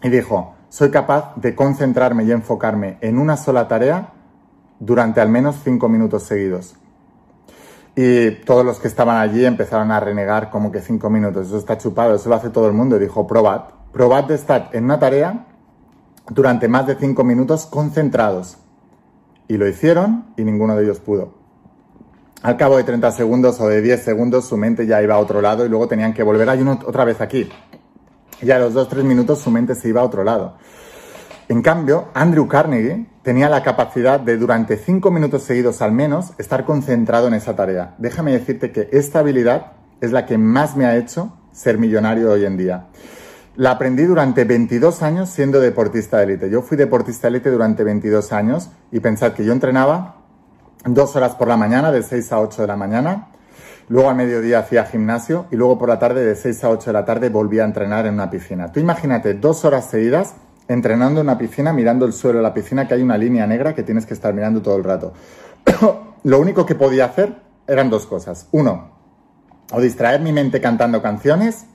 Y 0.02 0.08
dijo, 0.08 0.54
soy 0.70 0.90
capaz 0.90 1.34
de 1.36 1.54
concentrarme 1.54 2.24
y 2.24 2.32
enfocarme 2.32 2.96
en 3.02 3.18
una 3.18 3.36
sola 3.36 3.68
tarea 3.68 4.14
durante 4.80 5.20
al 5.20 5.28
menos 5.28 5.56
cinco 5.62 5.88
minutos 5.88 6.22
seguidos. 6.24 6.76
Y 7.96 8.30
todos 8.44 8.64
los 8.64 8.78
que 8.78 8.86
estaban 8.86 9.16
allí 9.16 9.44
empezaron 9.44 9.90
a 9.90 9.98
renegar 9.98 10.50
como 10.50 10.70
que 10.70 10.80
cinco 10.80 11.10
minutos, 11.10 11.48
eso 11.48 11.58
está 11.58 11.76
chupado, 11.78 12.14
eso 12.14 12.28
lo 12.28 12.36
hace 12.36 12.50
todo 12.50 12.66
el 12.68 12.72
mundo. 12.72 12.96
Y 12.96 13.00
dijo, 13.00 13.26
probad, 13.26 13.62
probad 13.92 14.24
de 14.24 14.36
estar 14.36 14.70
en 14.72 14.84
una 14.84 14.98
tarea 14.98 15.46
durante 16.30 16.68
más 16.68 16.86
de 16.86 16.94
cinco 16.94 17.24
minutos 17.24 17.66
concentrados. 17.66 18.58
Y 19.48 19.56
lo 19.56 19.66
hicieron 19.66 20.26
y 20.36 20.44
ninguno 20.44 20.76
de 20.76 20.84
ellos 20.84 21.00
pudo. 21.00 21.34
Al 22.42 22.56
cabo 22.56 22.76
de 22.76 22.84
30 22.84 23.10
segundos 23.10 23.60
o 23.60 23.66
de 23.66 23.82
10 23.82 24.00
segundos 24.00 24.46
su 24.46 24.56
mente 24.56 24.86
ya 24.86 25.02
iba 25.02 25.16
a 25.16 25.18
otro 25.18 25.40
lado 25.40 25.66
y 25.66 25.68
luego 25.68 25.88
tenían 25.88 26.14
que 26.14 26.22
volver 26.22 26.48
ahí 26.48 26.62
otra 26.86 27.04
vez 27.04 27.20
aquí. 27.20 27.48
Y 28.40 28.50
a 28.52 28.60
los 28.60 28.74
2-3 28.74 29.02
minutos 29.02 29.40
su 29.40 29.50
mente 29.50 29.74
se 29.74 29.88
iba 29.88 30.02
a 30.02 30.04
otro 30.04 30.22
lado. 30.22 30.54
En 31.50 31.62
cambio, 31.62 32.08
Andrew 32.12 32.46
Carnegie 32.46 33.06
tenía 33.22 33.48
la 33.48 33.62
capacidad 33.62 34.20
de 34.20 34.36
durante 34.36 34.76
5 34.76 35.10
minutos 35.10 35.44
seguidos 35.44 35.80
al 35.80 35.92
menos 35.92 36.32
estar 36.36 36.66
concentrado 36.66 37.26
en 37.26 37.32
esa 37.32 37.56
tarea. 37.56 37.94
Déjame 37.96 38.32
decirte 38.32 38.70
que 38.70 38.90
esta 38.92 39.20
habilidad 39.20 39.72
es 40.02 40.12
la 40.12 40.26
que 40.26 40.36
más 40.36 40.76
me 40.76 40.84
ha 40.84 40.96
hecho 40.96 41.32
ser 41.50 41.78
millonario 41.78 42.30
hoy 42.30 42.44
en 42.44 42.58
día. 42.58 42.88
La 43.56 43.70
aprendí 43.70 44.04
durante 44.04 44.44
22 44.44 45.02
años 45.02 45.30
siendo 45.30 45.58
deportista 45.58 46.18
de 46.18 46.24
élite. 46.24 46.50
Yo 46.50 46.60
fui 46.60 46.76
deportista 46.76 47.28
de 47.28 47.36
élite 47.36 47.50
durante 47.50 47.82
22 47.82 48.30
años 48.32 48.68
y 48.92 49.00
pensad 49.00 49.32
que 49.32 49.46
yo 49.46 49.54
entrenaba 49.54 50.16
dos 50.84 51.16
horas 51.16 51.34
por 51.34 51.48
la 51.48 51.56
mañana, 51.56 51.90
de 51.90 52.02
6 52.02 52.30
a 52.30 52.40
8 52.40 52.60
de 52.60 52.68
la 52.68 52.76
mañana. 52.76 53.28
Luego 53.88 54.10
al 54.10 54.16
mediodía 54.16 54.58
hacía 54.58 54.84
gimnasio 54.84 55.46
y 55.50 55.56
luego 55.56 55.78
por 55.78 55.88
la 55.88 55.98
tarde, 55.98 56.26
de 56.26 56.34
6 56.34 56.62
a 56.64 56.68
8 56.68 56.90
de 56.90 56.92
la 56.92 57.06
tarde, 57.06 57.30
volvía 57.30 57.62
a 57.62 57.66
entrenar 57.66 58.04
en 58.04 58.14
una 58.14 58.28
piscina. 58.28 58.70
Tú 58.70 58.80
imagínate 58.80 59.32
dos 59.32 59.64
horas 59.64 59.86
seguidas 59.86 60.34
entrenando 60.68 61.20
en 61.20 61.26
una 61.26 61.38
piscina, 61.38 61.72
mirando 61.72 62.06
el 62.06 62.12
suelo 62.12 62.38
de 62.38 62.42
la 62.42 62.54
piscina, 62.54 62.86
que 62.86 62.94
hay 62.94 63.02
una 63.02 63.18
línea 63.18 63.46
negra 63.46 63.74
que 63.74 63.82
tienes 63.82 64.06
que 64.06 64.14
estar 64.14 64.32
mirando 64.34 64.62
todo 64.62 64.76
el 64.76 64.84
rato. 64.84 65.12
Lo 66.24 66.38
único 66.38 66.66
que 66.66 66.74
podía 66.74 67.06
hacer 67.06 67.34
eran 67.66 67.90
dos 67.90 68.06
cosas. 68.06 68.48
Uno, 68.52 68.90
o 69.72 69.80
distraer 69.80 70.20
mi 70.20 70.32
mente 70.32 70.60
cantando 70.60 71.02
canciones, 71.02 71.66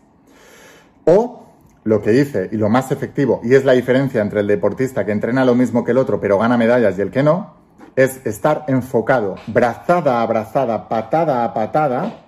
o 1.05 1.43
lo 1.83 2.01
que 2.01 2.13
hice 2.13 2.49
y 2.51 2.57
lo 2.57 2.69
más 2.69 2.91
efectivo, 2.91 3.41
y 3.43 3.55
es 3.55 3.65
la 3.65 3.73
diferencia 3.73 4.21
entre 4.21 4.39
el 4.39 4.47
deportista 4.47 5.05
que 5.05 5.11
entrena 5.11 5.43
lo 5.43 5.55
mismo 5.55 5.83
que 5.83 5.91
el 5.91 5.97
otro, 5.97 6.19
pero 6.19 6.37
gana 6.37 6.57
medallas 6.57 6.97
y 6.97 7.01
el 7.01 7.11
que 7.11 7.23
no, 7.23 7.55
es 7.95 8.25
estar 8.25 8.63
enfocado, 8.67 9.35
brazada 9.47 10.21
a 10.21 10.25
brazada, 10.25 10.87
patada 10.87 11.43
a 11.43 11.53
patada, 11.53 12.25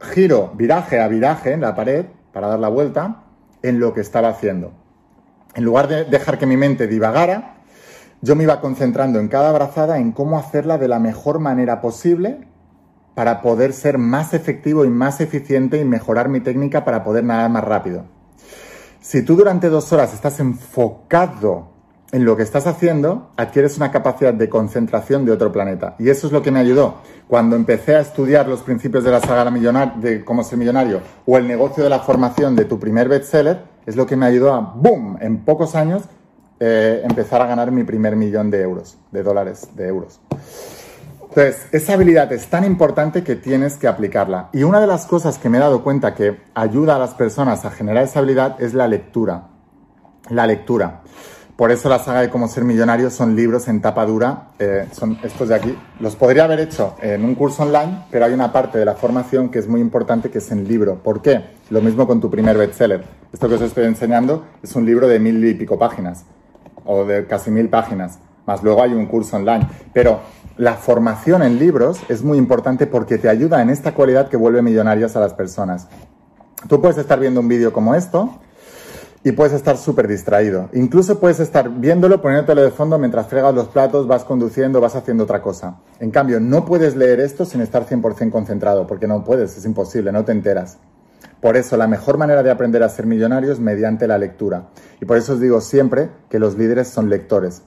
giro, 0.00 0.52
viraje 0.54 1.00
a 1.00 1.08
viraje 1.08 1.52
en 1.52 1.60
la 1.60 1.74
pared 1.74 2.06
para 2.32 2.48
dar 2.48 2.58
la 2.58 2.68
vuelta 2.68 3.24
en 3.62 3.78
lo 3.78 3.92
que 3.92 4.00
estaba 4.00 4.28
haciendo. 4.28 4.72
En 5.54 5.64
lugar 5.64 5.88
de 5.88 6.04
dejar 6.04 6.38
que 6.38 6.46
mi 6.46 6.56
mente 6.56 6.86
divagara, 6.86 7.56
yo 8.22 8.36
me 8.36 8.44
iba 8.44 8.60
concentrando 8.60 9.18
en 9.18 9.28
cada 9.28 9.50
brazada 9.52 9.98
en 9.98 10.12
cómo 10.12 10.38
hacerla 10.38 10.78
de 10.78 10.88
la 10.88 10.98
mejor 10.98 11.38
manera 11.40 11.80
posible 11.80 12.46
para 13.14 13.42
poder 13.42 13.72
ser 13.72 13.98
más 13.98 14.34
efectivo 14.34 14.84
y 14.84 14.90
más 14.90 15.20
eficiente 15.20 15.78
y 15.78 15.84
mejorar 15.84 16.28
mi 16.28 16.40
técnica 16.40 16.84
para 16.84 17.02
poder 17.02 17.24
nadar 17.24 17.50
más 17.50 17.64
rápido. 17.64 18.04
Si 19.00 19.22
tú 19.22 19.36
durante 19.36 19.68
dos 19.68 19.92
horas 19.92 20.12
estás 20.14 20.38
enfocado 20.40 21.70
en 22.12 22.24
lo 22.24 22.36
que 22.36 22.42
estás 22.42 22.66
haciendo, 22.66 23.30
adquieres 23.36 23.76
una 23.76 23.90
capacidad 23.90 24.34
de 24.34 24.48
concentración 24.48 25.24
de 25.24 25.32
otro 25.32 25.52
planeta. 25.52 25.94
Y 25.98 26.10
eso 26.10 26.26
es 26.26 26.32
lo 26.32 26.42
que 26.42 26.50
me 26.50 26.58
ayudó. 26.58 26.96
Cuando 27.28 27.56
empecé 27.56 27.96
a 27.96 28.00
estudiar 28.00 28.48
los 28.48 28.60
principios 28.62 29.04
de 29.04 29.12
la 29.12 29.20
saga 29.20 29.50
de 29.96 30.24
cómo 30.24 30.42
ser 30.42 30.58
millonario 30.58 31.00
o 31.26 31.38
el 31.38 31.46
negocio 31.46 31.82
de 31.82 31.90
la 31.90 32.00
formación 32.00 32.56
de 32.56 32.64
tu 32.64 32.78
primer 32.78 33.08
bestseller, 33.08 33.69
es 33.90 33.96
lo 33.96 34.06
que 34.06 34.14
me 34.14 34.26
ayudó 34.26 34.54
a, 34.54 34.60
¡boom!, 34.60 35.18
en 35.20 35.38
pocos 35.44 35.74
años, 35.74 36.04
eh, 36.60 37.02
empezar 37.02 37.42
a 37.42 37.46
ganar 37.46 37.72
mi 37.72 37.82
primer 37.82 38.14
millón 38.14 38.48
de 38.48 38.62
euros, 38.62 38.96
de 39.10 39.24
dólares, 39.24 39.68
de 39.74 39.88
euros. 39.88 40.20
Entonces, 41.22 41.66
esa 41.72 41.94
habilidad 41.94 42.32
es 42.32 42.46
tan 42.46 42.62
importante 42.64 43.24
que 43.24 43.34
tienes 43.34 43.76
que 43.76 43.88
aplicarla. 43.88 44.48
Y 44.52 44.62
una 44.62 44.80
de 44.80 44.86
las 44.86 45.06
cosas 45.06 45.38
que 45.38 45.48
me 45.48 45.58
he 45.58 45.60
dado 45.60 45.82
cuenta 45.82 46.14
que 46.14 46.38
ayuda 46.54 46.94
a 46.94 46.98
las 47.00 47.14
personas 47.14 47.64
a 47.64 47.70
generar 47.70 48.04
esa 48.04 48.20
habilidad 48.20 48.62
es 48.62 48.74
la 48.74 48.86
lectura. 48.86 49.48
La 50.28 50.46
lectura. 50.46 51.00
Por 51.60 51.70
eso 51.70 51.90
la 51.90 51.98
saga 51.98 52.22
de 52.22 52.30
cómo 52.30 52.48
ser 52.48 52.64
millonario 52.64 53.10
son 53.10 53.36
libros 53.36 53.68
en 53.68 53.82
tapa 53.82 54.06
dura, 54.06 54.44
eh, 54.58 54.88
son 54.92 55.18
estos 55.22 55.50
de 55.50 55.54
aquí. 55.54 55.78
Los 55.98 56.16
podría 56.16 56.44
haber 56.44 56.58
hecho 56.58 56.94
en 57.02 57.22
un 57.22 57.34
curso 57.34 57.64
online, 57.64 58.06
pero 58.10 58.24
hay 58.24 58.32
una 58.32 58.50
parte 58.50 58.78
de 58.78 58.86
la 58.86 58.94
formación 58.94 59.50
que 59.50 59.58
es 59.58 59.68
muy 59.68 59.82
importante 59.82 60.30
que 60.30 60.38
es 60.38 60.50
en 60.52 60.66
libro. 60.66 61.02
¿Por 61.02 61.20
qué? 61.20 61.42
Lo 61.68 61.82
mismo 61.82 62.06
con 62.06 62.18
tu 62.18 62.30
primer 62.30 62.56
bestseller. 62.56 63.04
Esto 63.30 63.46
que 63.46 63.56
os 63.56 63.60
estoy 63.60 63.84
enseñando 63.84 64.42
es 64.62 64.74
un 64.74 64.86
libro 64.86 65.06
de 65.06 65.20
mil 65.20 65.44
y 65.44 65.52
pico 65.52 65.78
páginas, 65.78 66.24
o 66.86 67.04
de 67.04 67.26
casi 67.26 67.50
mil 67.50 67.68
páginas, 67.68 68.20
más 68.46 68.62
luego 68.62 68.82
hay 68.82 68.94
un 68.94 69.04
curso 69.04 69.36
online. 69.36 69.68
Pero 69.92 70.20
la 70.56 70.76
formación 70.76 71.42
en 71.42 71.58
libros 71.58 72.00
es 72.08 72.22
muy 72.22 72.38
importante 72.38 72.86
porque 72.86 73.18
te 73.18 73.28
ayuda 73.28 73.60
en 73.60 73.68
esta 73.68 73.92
cualidad 73.92 74.30
que 74.30 74.38
vuelve 74.38 74.62
millonarias 74.62 75.14
a 75.14 75.20
las 75.20 75.34
personas. 75.34 75.88
Tú 76.70 76.80
puedes 76.80 76.96
estar 76.96 77.20
viendo 77.20 77.38
un 77.38 77.48
vídeo 77.48 77.70
como 77.70 77.94
esto, 77.94 78.40
y 79.22 79.32
puedes 79.32 79.52
estar 79.52 79.76
súper 79.76 80.08
distraído. 80.08 80.70
Incluso 80.72 81.20
puedes 81.20 81.40
estar 81.40 81.68
viéndolo, 81.68 82.22
poniéndotelo 82.22 82.62
de 82.62 82.70
fondo 82.70 82.98
mientras 82.98 83.26
fregas 83.26 83.54
los 83.54 83.68
platos, 83.68 84.06
vas 84.06 84.24
conduciendo, 84.24 84.80
vas 84.80 84.96
haciendo 84.96 85.24
otra 85.24 85.42
cosa. 85.42 85.76
En 85.98 86.10
cambio, 86.10 86.40
no 86.40 86.64
puedes 86.64 86.96
leer 86.96 87.20
esto 87.20 87.44
sin 87.44 87.60
estar 87.60 87.86
100% 87.86 88.30
concentrado, 88.30 88.86
porque 88.86 89.06
no 89.06 89.22
puedes, 89.24 89.56
es 89.56 89.64
imposible, 89.66 90.10
no 90.10 90.24
te 90.24 90.32
enteras. 90.32 90.78
Por 91.40 91.56
eso, 91.56 91.76
la 91.76 91.86
mejor 91.86 92.18
manera 92.18 92.42
de 92.42 92.50
aprender 92.50 92.82
a 92.82 92.88
ser 92.88 93.06
millonario 93.06 93.52
es 93.52 93.60
mediante 93.60 94.06
la 94.06 94.18
lectura. 94.18 94.68
Y 95.00 95.04
por 95.04 95.16
eso 95.16 95.34
os 95.34 95.40
digo 95.40 95.60
siempre 95.60 96.10
que 96.28 96.38
los 96.38 96.56
líderes 96.56 96.88
son 96.88 97.08
lectores. 97.08 97.62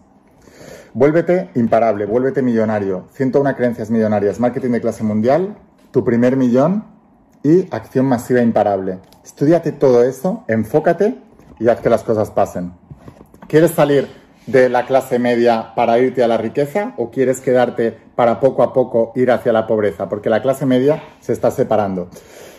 Vuélvete 0.93 1.49
imparable, 1.55 2.05
vuélvete 2.05 2.43
millonario. 2.43 3.07
101 3.13 3.55
creencias 3.55 3.89
millonarias, 3.89 4.39
marketing 4.39 4.71
de 4.71 4.81
clase 4.81 5.03
mundial, 5.03 5.57
tu 5.91 6.03
primer 6.03 6.37
millón 6.37 6.85
y 7.41 7.67
acción 7.71 8.05
masiva 8.05 8.41
imparable. 8.41 8.99
Estudiate 9.23 9.71
todo 9.71 10.03
eso, 10.03 10.43
enfócate 10.47 11.17
y 11.59 11.67
haz 11.67 11.79
que 11.79 11.89
las 11.89 12.03
cosas 12.03 12.31
pasen. 12.31 12.73
¿Quieres 13.47 13.71
salir 13.71 14.07
de 14.47 14.69
la 14.69 14.85
clase 14.85 15.19
media 15.19 15.73
para 15.75 15.99
irte 15.99 16.23
a 16.23 16.27
la 16.27 16.37
riqueza 16.37 16.93
o 16.97 17.11
quieres 17.11 17.39
quedarte 17.39 17.97
para 18.15 18.39
poco 18.39 18.63
a 18.63 18.73
poco 18.73 19.11
ir 19.15 19.31
hacia 19.31 19.53
la 19.53 19.67
pobreza? 19.67 20.09
Porque 20.09 20.29
la 20.29 20.41
clase 20.41 20.65
media 20.65 21.03
se 21.21 21.33
está 21.33 21.51
separando. 21.51 22.09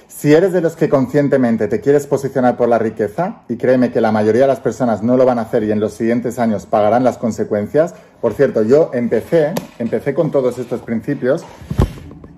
Si 0.07 0.33
eres 0.33 0.53
de 0.53 0.61
los 0.61 0.77
que 0.77 0.89
conscientemente 0.89 1.67
te 1.67 1.81
quieres 1.81 2.07
posicionar 2.07 2.57
por 2.57 2.69
la 2.69 2.79
riqueza, 2.79 3.43
y 3.49 3.57
créeme 3.57 3.91
que 3.91 4.01
la 4.01 4.13
mayoría 4.13 4.43
de 4.43 4.49
las 4.49 4.61
personas 4.61 5.03
no 5.03 5.17
lo 5.17 5.27
van 5.27 5.39
a 5.39 5.43
hacer 5.43 5.65
y 5.65 5.73
en 5.73 5.81
los 5.81 5.95
siguientes 5.95 6.39
años 6.39 6.67
pagarán 6.67 7.03
las 7.03 7.19
consecuencias, 7.19 7.95
por 8.21 8.33
cierto, 8.33 8.63
yo 8.63 8.91
empecé, 8.95 9.53
empecé 9.79 10.15
con 10.15 10.31
todos 10.31 10.59
estos 10.59 10.81
principios 10.83 11.45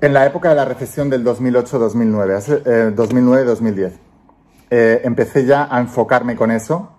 en 0.00 0.14
la 0.14 0.26
época 0.26 0.48
de 0.48 0.54
la 0.54 0.64
recesión 0.64 1.10
del 1.10 1.24
2008-2009, 1.24 2.94
2009-2010. 2.94 4.05
Eh, 4.70 5.02
empecé 5.04 5.44
ya 5.44 5.68
a 5.70 5.80
enfocarme 5.80 6.36
con 6.36 6.50
eso. 6.50 6.90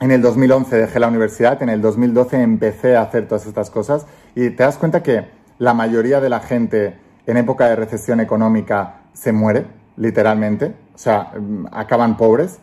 En 0.00 0.10
el 0.10 0.22
2011 0.22 0.76
dejé 0.76 0.98
la 0.98 1.08
universidad, 1.08 1.62
en 1.62 1.68
el 1.68 1.82
2012 1.82 2.40
empecé 2.40 2.96
a 2.96 3.02
hacer 3.02 3.28
todas 3.28 3.44
estas 3.46 3.70
cosas 3.70 4.06
y 4.34 4.50
te 4.50 4.62
das 4.62 4.78
cuenta 4.78 5.02
que 5.02 5.26
la 5.58 5.74
mayoría 5.74 6.20
de 6.20 6.30
la 6.30 6.40
gente 6.40 6.98
en 7.26 7.36
época 7.36 7.68
de 7.68 7.76
recesión 7.76 8.18
económica 8.20 9.02
se 9.12 9.32
muere, 9.32 9.66
literalmente, 9.98 10.74
o 10.94 10.98
sea, 10.98 11.32
mm, 11.38 11.66
acaban 11.70 12.16
pobres. 12.16 12.60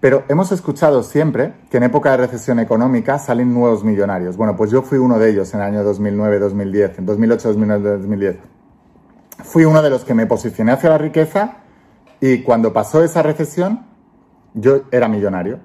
Pero 0.00 0.24
hemos 0.28 0.50
escuchado 0.50 1.04
siempre 1.04 1.52
que 1.70 1.76
en 1.76 1.84
época 1.84 2.10
de 2.10 2.16
recesión 2.16 2.58
económica 2.58 3.20
salen 3.20 3.54
nuevos 3.54 3.84
millonarios. 3.84 4.36
Bueno, 4.36 4.56
pues 4.56 4.72
yo 4.72 4.82
fui 4.82 4.98
uno 4.98 5.20
de 5.20 5.30
ellos 5.30 5.54
en 5.54 5.60
el 5.60 5.66
año 5.66 5.84
2009-2010, 5.84 6.98
en 6.98 7.06
2008-2010. 7.06 8.36
Fui 9.44 9.64
uno 9.64 9.82
de 9.82 9.90
los 9.90 10.04
que 10.04 10.14
me 10.14 10.26
posicioné 10.26 10.72
hacia 10.72 10.90
la 10.90 10.98
riqueza 10.98 11.58
y 12.20 12.42
cuando 12.42 12.72
pasó 12.72 13.04
esa 13.04 13.22
recesión 13.22 13.91
yo 14.54 14.82
era 14.90 15.08
millonario. 15.08 15.60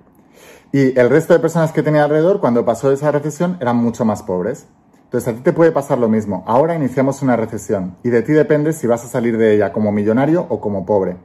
Y 0.72 0.98
el 1.00 1.10
resto 1.10 1.34
de 1.34 1.40
personas 1.40 1.72
que 1.72 1.84
tenía 1.84 2.04
alrededor, 2.04 2.40
cuando 2.40 2.66
pasó 2.66 2.92
esa 2.92 3.12
recesión, 3.12 3.58
eran 3.62 3.78
mucho 3.78 4.06
más 4.06 4.24
pobres. 4.24 4.68
Entonces 5.06 5.34
a 5.34 5.38
ti 5.38 5.42
te 5.42 5.54
puede 5.54 5.72
pasar 5.72 5.98
lo 5.98 6.10
mismo. 6.10 6.44
Ahora 6.46 6.76
iniciamos 6.76 7.22
una 7.22 7.38
recesión 7.38 7.96
y 8.04 8.10
de 8.10 8.22
ti 8.24 8.34
depende 8.34 8.74
si 8.74 8.88
vas 8.88 9.06
a 9.06 9.08
salir 9.08 9.38
de 9.38 9.56
ella 9.56 9.72
como 9.72 9.92
millonario 9.94 10.46
o 10.50 10.60
como 10.60 10.86
pobre. 10.86 11.16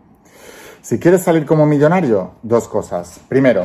Si 0.82 1.00
quieres 1.00 1.22
salir 1.22 1.44
como 1.46 1.66
millonario, 1.66 2.32
dos 2.44 2.68
cosas. 2.68 3.20
Primero, 3.28 3.64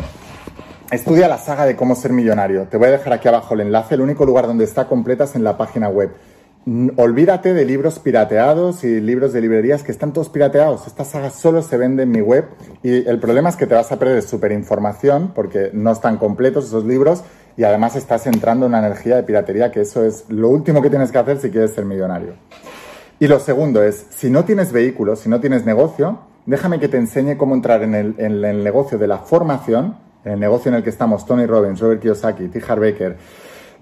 estudia 0.90 1.28
la 1.28 1.38
saga 1.38 1.66
de 1.66 1.76
cómo 1.76 1.94
ser 1.94 2.14
millonario. 2.14 2.68
Te 2.68 2.78
voy 2.78 2.88
a 2.88 2.92
dejar 2.92 3.14
aquí 3.14 3.28
abajo 3.28 3.54
el 3.54 3.62
enlace. 3.62 3.94
El 3.94 4.02
único 4.02 4.26
lugar 4.26 4.48
donde 4.48 4.64
está 4.64 4.88
completa 4.88 5.26
es 5.26 5.36
en 5.36 5.44
la 5.44 5.56
página 5.56 5.88
web. 5.88 6.16
Olvídate 6.98 7.54
de 7.54 7.64
libros 7.64 7.98
pirateados 8.00 8.84
y 8.84 9.00
libros 9.00 9.32
de 9.32 9.40
librerías 9.40 9.84
que 9.84 9.92
están 9.94 10.12
todos 10.12 10.28
pirateados. 10.28 10.86
Esta 10.86 11.06
saga 11.06 11.30
solo 11.30 11.62
se 11.62 11.78
vende 11.78 12.04
en 12.04 12.12
mi 12.12 12.20
web 12.20 12.44
y 12.84 13.08
el 13.08 13.20
problema 13.20 13.48
es 13.48 13.56
que 13.56 13.68
te 13.68 13.74
vas 13.74 13.90
a 13.94 13.98
perder 13.98 14.22
súper 14.22 14.52
información 14.52 15.32
porque 15.34 15.70
no 15.72 15.94
están 15.94 16.18
completos 16.18 16.66
esos 16.66 16.84
libros 16.84 17.24
y 17.56 17.64
además 17.64 17.96
estás 17.96 18.28
entrando 18.28 18.66
en 18.66 18.74
una 18.74 18.86
energía 18.86 19.16
de 19.16 19.24
piratería 19.24 19.72
que 19.72 19.80
eso 19.80 20.04
es 20.04 20.26
lo 20.28 20.50
último 20.50 20.82
que 20.82 20.90
tienes 20.90 21.10
que 21.10 21.18
hacer 21.18 21.40
si 21.40 21.52
quieres 21.52 21.72
ser 21.72 21.86
millonario. 21.86 22.34
Y 23.18 23.28
lo 23.28 23.40
segundo 23.40 23.82
es, 23.82 24.06
si 24.10 24.30
no 24.30 24.44
tienes 24.44 24.74
vehículo, 24.74 25.16
si 25.16 25.30
no 25.30 25.40
tienes 25.40 25.66
negocio, 25.66 26.20
déjame 26.46 26.82
que 26.82 26.90
te 26.90 26.98
enseñe 26.98 27.38
cómo 27.38 27.56
entrar 27.56 27.82
en 27.82 27.96
el, 27.96 28.16
en 28.18 28.44
el 28.44 28.62
negocio 28.62 28.98
de 28.98 29.08
la 29.08 29.20
formación, 29.20 29.96
en 30.26 30.34
el 30.34 30.40
negocio 30.42 30.68
en 30.68 30.76
el 30.76 30.84
que 30.84 30.90
estamos 30.90 31.26
Tony 31.26 31.46
Robbins, 31.46 31.80
Robert 31.80 32.02
Kiyosaki, 32.02 32.50
T. 32.50 32.62
Harv 32.68 32.82
Baker, 32.82 33.16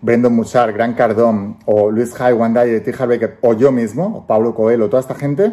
Brendan 0.02 0.34
Muchar, 0.34 0.74
Gran 0.74 0.94
Cardón, 0.94 1.58
o 1.66 1.92
Luis 1.92 2.14
Jai, 2.14 2.34
Wandai, 2.34 2.80
T. 2.82 2.94
Harv 2.98 3.10
Baker, 3.10 3.38
o 3.42 3.54
yo 3.54 3.72
mismo, 3.72 4.18
o 4.18 4.28
Pablo 4.28 4.54
Coelho, 4.54 4.90
toda 4.90 5.02
esta 5.02 5.16
gente, 5.16 5.52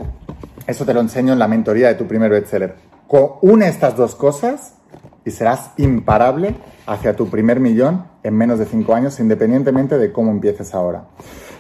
eso 0.67 0.85
te 0.85 0.95
lo 0.95 1.01
enseño 1.01 1.33
en 1.33 1.39
la 1.39 1.49
mentoría 1.49 1.89
de 1.89 1.95
tu 1.95 2.07
primer 2.07 2.31
bestseller. 2.31 2.75
Une 3.43 3.69
estas 3.69 3.97
dos 3.97 4.15
cosas 4.15 4.75
y 5.25 5.31
serás 5.31 5.71
imparable 5.77 6.55
hacia 6.87 7.15
tu 7.15 7.29
primer 7.29 7.61
millón 7.61 8.05
en 8.23 8.35
menos 8.35 8.59
de 8.59 8.67
cinco 8.67 8.95
años, 8.95 9.21
independientemente 9.21 9.99
de 9.99 10.13
cómo 10.13 10.31
empieces 10.31 10.75
ahora. 10.75 11.05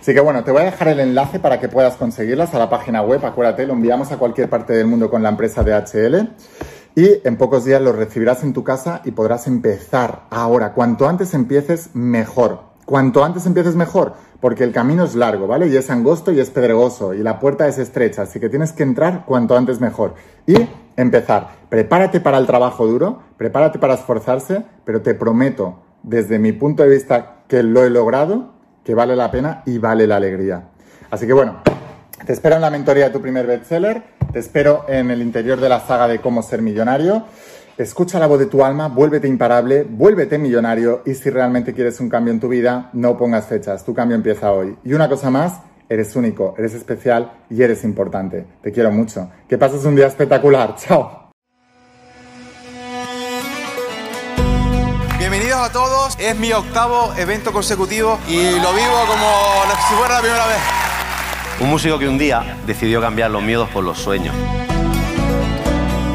Así 0.00 0.14
que 0.14 0.20
bueno, 0.20 0.42
te 0.44 0.50
voy 0.50 0.62
a 0.62 0.64
dejar 0.64 0.88
el 0.88 1.00
enlace 1.00 1.38
para 1.38 1.60
que 1.60 1.68
puedas 1.68 1.96
conseguirlas 1.96 2.54
a 2.54 2.58
la 2.58 2.68
página 2.68 3.02
web. 3.02 3.24
Acuérdate, 3.24 3.66
lo 3.66 3.74
enviamos 3.74 4.10
a 4.12 4.18
cualquier 4.18 4.48
parte 4.48 4.72
del 4.72 4.86
mundo 4.86 5.10
con 5.10 5.22
la 5.22 5.28
empresa 5.28 5.62
DHL. 5.62 6.30
Y 6.94 7.20
en 7.24 7.36
pocos 7.36 7.64
días 7.64 7.80
lo 7.80 7.92
recibirás 7.92 8.42
en 8.42 8.52
tu 8.52 8.64
casa 8.64 9.00
y 9.04 9.12
podrás 9.12 9.46
empezar 9.46 10.24
ahora. 10.30 10.72
Cuanto 10.72 11.08
antes 11.08 11.34
empieces, 11.34 11.90
mejor. 11.94 12.72
Cuanto 12.84 13.24
antes 13.24 13.46
empieces, 13.46 13.74
mejor. 13.76 14.14
Porque 14.40 14.64
el 14.64 14.72
camino 14.72 15.04
es 15.04 15.14
largo, 15.14 15.46
¿vale? 15.46 15.68
Y 15.68 15.76
es 15.76 15.88
angosto 15.90 16.32
y 16.32 16.40
es 16.40 16.50
pedregoso. 16.50 17.14
Y 17.14 17.22
la 17.22 17.38
puerta 17.38 17.68
es 17.68 17.78
estrecha. 17.78 18.22
Así 18.22 18.40
que 18.40 18.48
tienes 18.48 18.72
que 18.72 18.82
entrar 18.82 19.24
cuanto 19.24 19.56
antes, 19.56 19.80
mejor. 19.80 20.14
Y 20.46 20.56
empezar. 20.96 21.48
Prepárate 21.68 22.20
para 22.20 22.38
el 22.38 22.46
trabajo 22.46 22.86
duro, 22.86 23.22
prepárate 23.36 23.78
para 23.78 23.94
esforzarse, 23.94 24.64
pero 24.84 25.02
te 25.02 25.14
prometo, 25.14 25.78
desde 26.02 26.38
mi 26.38 26.52
punto 26.52 26.82
de 26.82 26.90
vista, 26.90 27.44
que 27.48 27.62
lo 27.62 27.84
he 27.84 27.90
logrado, 27.90 28.52
que 28.84 28.94
vale 28.94 29.16
la 29.16 29.30
pena 29.30 29.62
y 29.66 29.78
vale 29.78 30.06
la 30.06 30.16
alegría. 30.16 30.68
Así 31.10 31.26
que 31.26 31.32
bueno, 31.32 31.62
te 32.26 32.32
espero 32.32 32.56
en 32.56 32.62
la 32.62 32.70
mentoría 32.70 33.04
de 33.06 33.10
tu 33.10 33.20
primer 33.20 33.46
bestseller, 33.46 34.02
te 34.32 34.38
espero 34.38 34.84
en 34.88 35.10
el 35.10 35.22
interior 35.22 35.60
de 35.60 35.68
la 35.68 35.80
saga 35.80 36.08
de 36.08 36.20
cómo 36.20 36.42
ser 36.42 36.62
millonario. 36.62 37.24
Escucha 37.79 38.19
la 38.19 38.26
voz 38.26 38.38
de 38.38 38.47
tu 38.47 38.62
alma, 38.62 38.88
vuélvete 38.88 39.26
imparable, 39.26 39.85
vuélvete 39.88 40.37
millonario 40.37 41.02
y 41.07 41.14
si 41.14 41.31
realmente 41.31 41.73
quieres 41.73 42.00
un 42.00 42.11
cambio 42.11 42.31
en 42.31 42.38
tu 42.38 42.49
vida, 42.49 42.91
no 42.93 43.17
pongas 43.17 43.47
fechas, 43.47 43.83
tu 43.83 43.95
cambio 43.95 44.14
empieza 44.14 44.52
hoy. 44.52 44.76
Y 44.85 44.93
una 44.93 45.09
cosa 45.09 45.31
más, 45.31 45.61
eres 45.88 46.14
único, 46.14 46.55
eres 46.59 46.75
especial 46.75 47.33
y 47.49 47.62
eres 47.62 47.83
importante. 47.85 48.45
Te 48.62 48.73
quiero 48.73 48.91
mucho. 48.91 49.31
Que 49.49 49.57
pases 49.57 49.87
un 49.87 49.97
día 49.97 50.07
espectacular. 50.07 50.76
Chao. 50.87 51.31
Bienvenidos 55.19 55.61
a 55.61 55.73
todos. 55.73 56.19
Es 56.21 56.38
mi 56.38 56.52
octavo 56.52 57.14
evento 57.17 57.55
consecutivo 57.55 58.19
y 58.29 58.61
lo 58.61 58.75
vivo 58.75 59.00
como 59.09 59.62
si 59.88 59.95
fuera 59.95 60.17
la 60.17 60.21
primera 60.21 60.47
vez. 60.47 60.61
Un 61.59 61.71
músico 61.71 61.99
que 61.99 62.07
un 62.07 62.19
día 62.19 62.59
decidió 62.67 63.00
cambiar 63.00 63.31
los 63.31 63.43
miedos 63.43 63.71
por 63.71 63.83
los 63.83 63.97
sueños. 63.97 64.35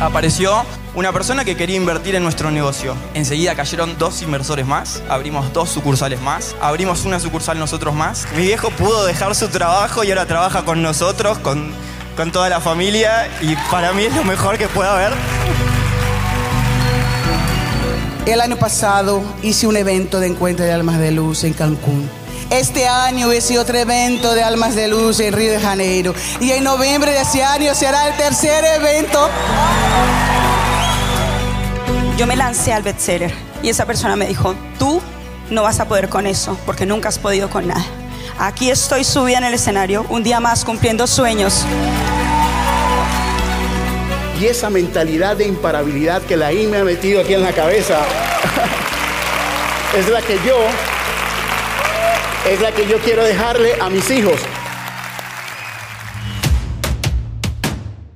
Apareció 0.00 0.64
una 0.94 1.12
persona 1.12 1.44
que 1.44 1.56
quería 1.56 1.76
invertir 1.76 2.14
en 2.14 2.22
nuestro 2.22 2.50
negocio. 2.50 2.94
Enseguida 3.14 3.54
cayeron 3.54 3.96
dos 3.98 4.22
inversores 4.22 4.66
más, 4.66 5.02
abrimos 5.08 5.52
dos 5.52 5.70
sucursales 5.70 6.20
más, 6.20 6.54
abrimos 6.60 7.04
una 7.04 7.20
sucursal 7.20 7.58
nosotros 7.58 7.94
más. 7.94 8.26
Mi 8.36 8.42
viejo 8.42 8.70
pudo 8.70 9.04
dejar 9.04 9.34
su 9.34 9.48
trabajo 9.48 10.04
y 10.04 10.10
ahora 10.10 10.26
trabaja 10.26 10.64
con 10.64 10.82
nosotros, 10.82 11.38
con, 11.38 11.72
con 12.16 12.32
toda 12.32 12.48
la 12.48 12.60
familia 12.60 13.28
y 13.40 13.56
para 13.70 13.92
mí 13.92 14.04
es 14.04 14.14
lo 14.14 14.24
mejor 14.24 14.58
que 14.58 14.68
pueda 14.68 14.92
haber. 14.94 15.12
El 18.26 18.40
año 18.40 18.56
pasado 18.56 19.22
hice 19.42 19.66
un 19.66 19.76
evento 19.76 20.18
de 20.18 20.28
encuentro 20.28 20.64
de 20.64 20.72
almas 20.72 20.98
de 20.98 21.10
luz 21.10 21.44
en 21.44 21.52
Cancún. 21.52 22.08
Este 22.50 22.86
año 22.86 23.32
hice 23.32 23.58
otro 23.58 23.76
evento 23.78 24.34
de 24.34 24.42
Almas 24.42 24.74
de 24.74 24.88
Luz 24.88 25.18
en 25.20 25.32
Río 25.32 25.52
de 25.52 25.60
Janeiro. 25.60 26.14
Y 26.40 26.52
en 26.52 26.64
noviembre 26.64 27.12
de 27.12 27.22
ese 27.22 27.42
año 27.42 27.74
será 27.74 28.08
el 28.08 28.16
tercer 28.16 28.64
evento. 28.64 29.28
Yo 32.16 32.26
me 32.26 32.36
lancé 32.36 32.72
al 32.72 32.82
bestseller 32.82 33.34
y 33.62 33.70
esa 33.70 33.86
persona 33.86 34.14
me 34.14 34.26
dijo, 34.26 34.54
tú 34.78 35.00
no 35.50 35.62
vas 35.62 35.80
a 35.80 35.88
poder 35.88 36.08
con 36.08 36.26
eso 36.26 36.56
porque 36.64 36.86
nunca 36.86 37.08
has 37.08 37.18
podido 37.18 37.50
con 37.50 37.66
nada. 37.66 37.84
Aquí 38.38 38.70
estoy 38.70 39.04
subida 39.04 39.38
en 39.38 39.44
el 39.44 39.54
escenario, 39.54 40.06
un 40.08 40.22
día 40.22 40.38
más 40.38 40.64
cumpliendo 40.64 41.06
sueños. 41.06 41.64
Y 44.40 44.46
esa 44.46 44.70
mentalidad 44.70 45.36
de 45.36 45.46
imparabilidad 45.46 46.22
que 46.22 46.36
la 46.36 46.52
I 46.52 46.66
me 46.66 46.78
ha 46.78 46.84
metido 46.84 47.20
aquí 47.20 47.34
en 47.34 47.42
la 47.42 47.52
cabeza 47.52 47.98
es 49.96 50.08
la 50.08 50.20
que 50.20 50.38
yo 50.46 50.56
es 52.46 52.60
la 52.60 52.72
que 52.72 52.86
yo 52.86 52.98
quiero 52.98 53.24
dejarle 53.24 53.74
a 53.80 53.88
mis 53.88 54.10
hijos. 54.10 54.38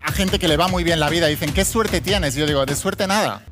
A 0.03 0.12
gente 0.12 0.38
que 0.38 0.49
le 0.49 0.57
va 0.57 0.69
muy 0.69 0.85
bien 0.85 1.01
la 1.01 1.09
vida 1.09 1.27
dicen, 1.27 1.53
¿qué 1.53 1.64
suerte 1.64 2.01
tienes? 2.01 2.35
Yo 2.35 2.47
digo, 2.47 2.64
de 2.67 2.77
suerte 2.77 3.07
nada. 3.07 3.43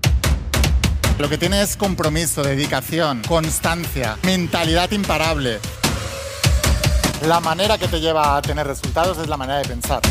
Lo 1.19 1.29
que 1.31 1.39
tiene 1.39 1.62
es 1.62 1.77
compromiso, 1.77 2.43
dedicación, 2.43 3.23
constancia, 3.27 4.19
mentalidad 4.23 4.91
imparable. 4.91 5.61
La 7.27 7.41
manera 7.41 7.79
que 7.79 7.89
te 7.89 8.01
lleva 8.01 8.37
a 8.37 8.43
tener 8.43 8.67
resultados 8.67 9.17
es 9.19 9.29
la 9.29 9.39
manera 9.39 9.59
de 9.61 9.65
pensar. 9.65 10.03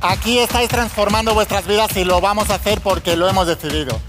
Aquí 0.00 0.38
estáis 0.38 0.68
transformando 0.68 1.34
vuestras 1.34 1.66
vidas 1.66 1.96
y 1.96 2.04
lo 2.04 2.20
vamos 2.20 2.50
a 2.50 2.54
hacer 2.54 2.80
porque 2.80 3.16
lo 3.16 3.28
hemos 3.28 3.48
decidido. 3.48 4.00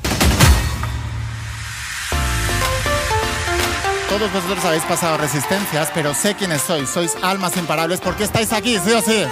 Todos 4.14 4.32
vosotros 4.32 4.64
habéis 4.64 4.84
pasado 4.84 5.18
resistencias, 5.18 5.90
pero 5.92 6.14
sé 6.14 6.36
quiénes 6.36 6.62
sois. 6.62 6.88
Sois 6.88 7.18
almas 7.24 7.58
imparables 7.58 8.00
porque 8.00 8.24
estáis 8.24 8.54
aquí, 8.54 8.78
sí 8.78 8.92
o 8.92 9.02
sí. 9.02 9.26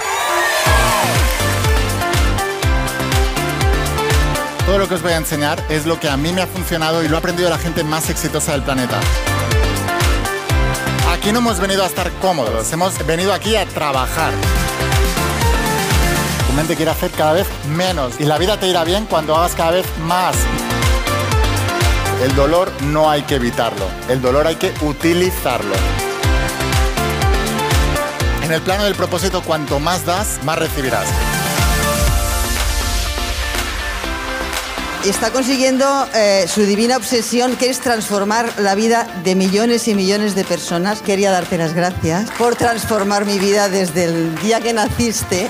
Todo 4.66 4.80
lo 4.80 4.88
que 4.88 4.96
os 4.96 5.04
voy 5.04 5.12
a 5.12 5.18
enseñar 5.18 5.64
es 5.70 5.86
lo 5.86 6.00
que 6.00 6.10
a 6.10 6.18
mí 6.18 6.34
me 6.34 6.42
ha 6.42 6.48
funcionado 6.48 7.04
y 7.04 7.08
lo 7.08 7.16
ha 7.16 7.20
aprendido 7.20 7.48
la 7.48 7.60
gente 7.60 7.84
más 7.84 8.10
exitosa 8.10 8.54
del 8.54 8.64
planeta. 8.64 9.00
Aquí 11.14 11.32
no 11.32 11.38
hemos 11.38 11.60
venido 11.60 11.84
a 11.84 11.86
estar 11.86 12.12
cómodos, 12.14 12.74
hemos 12.74 13.06
venido 13.06 13.34
aquí 13.34 13.56
a 13.56 13.68
trabajar. 13.68 14.34
Tu 16.48 16.54
mente 16.54 16.76
quiere 16.76 16.90
hacer 16.90 17.12
cada 17.12 17.34
vez 17.34 17.46
menos 17.76 18.20
y 18.20 18.24
la 18.24 18.40
vida 18.40 18.60
te 18.60 18.68
irá 18.68 18.84
bien 18.84 19.06
cuando 19.06 19.36
hagas 19.36 19.54
cada 19.54 19.70
vez 19.70 19.86
más. 20.08 20.36
El 22.22 22.36
dolor 22.36 22.72
no 22.84 23.10
hay 23.10 23.24
que 23.24 23.36
evitarlo, 23.36 23.88
el 24.08 24.22
dolor 24.22 24.46
hay 24.46 24.56
que 24.56 24.72
utilizarlo. 24.82 25.74
En 28.44 28.52
el 28.52 28.62
plano 28.62 28.84
del 28.84 28.94
propósito, 28.94 29.42
cuanto 29.42 29.80
más 29.80 30.06
das, 30.06 30.40
más 30.44 30.60
recibirás. 30.60 31.08
está 35.10 35.32
consiguiendo 35.32 36.08
eh, 36.14 36.46
su 36.48 36.62
divina 36.62 36.98
obsesión, 36.98 37.56
que 37.56 37.70
es 37.70 37.80
transformar 37.80 38.54
la 38.60 38.76
vida 38.76 39.08
de 39.24 39.34
millones 39.36 39.88
y 39.88 39.96
millones 39.96 40.36
de 40.36 40.44
personas. 40.44 41.02
Quería 41.02 41.32
darte 41.32 41.58
las 41.58 41.74
gracias 41.74 42.30
por 42.38 42.56
transformar 42.56 43.26
mi 43.26 43.40
vida 43.40 43.68
desde 43.68 44.06
el 44.06 44.36
día 44.42 44.62
que 44.62 44.74
naciste. 44.74 45.50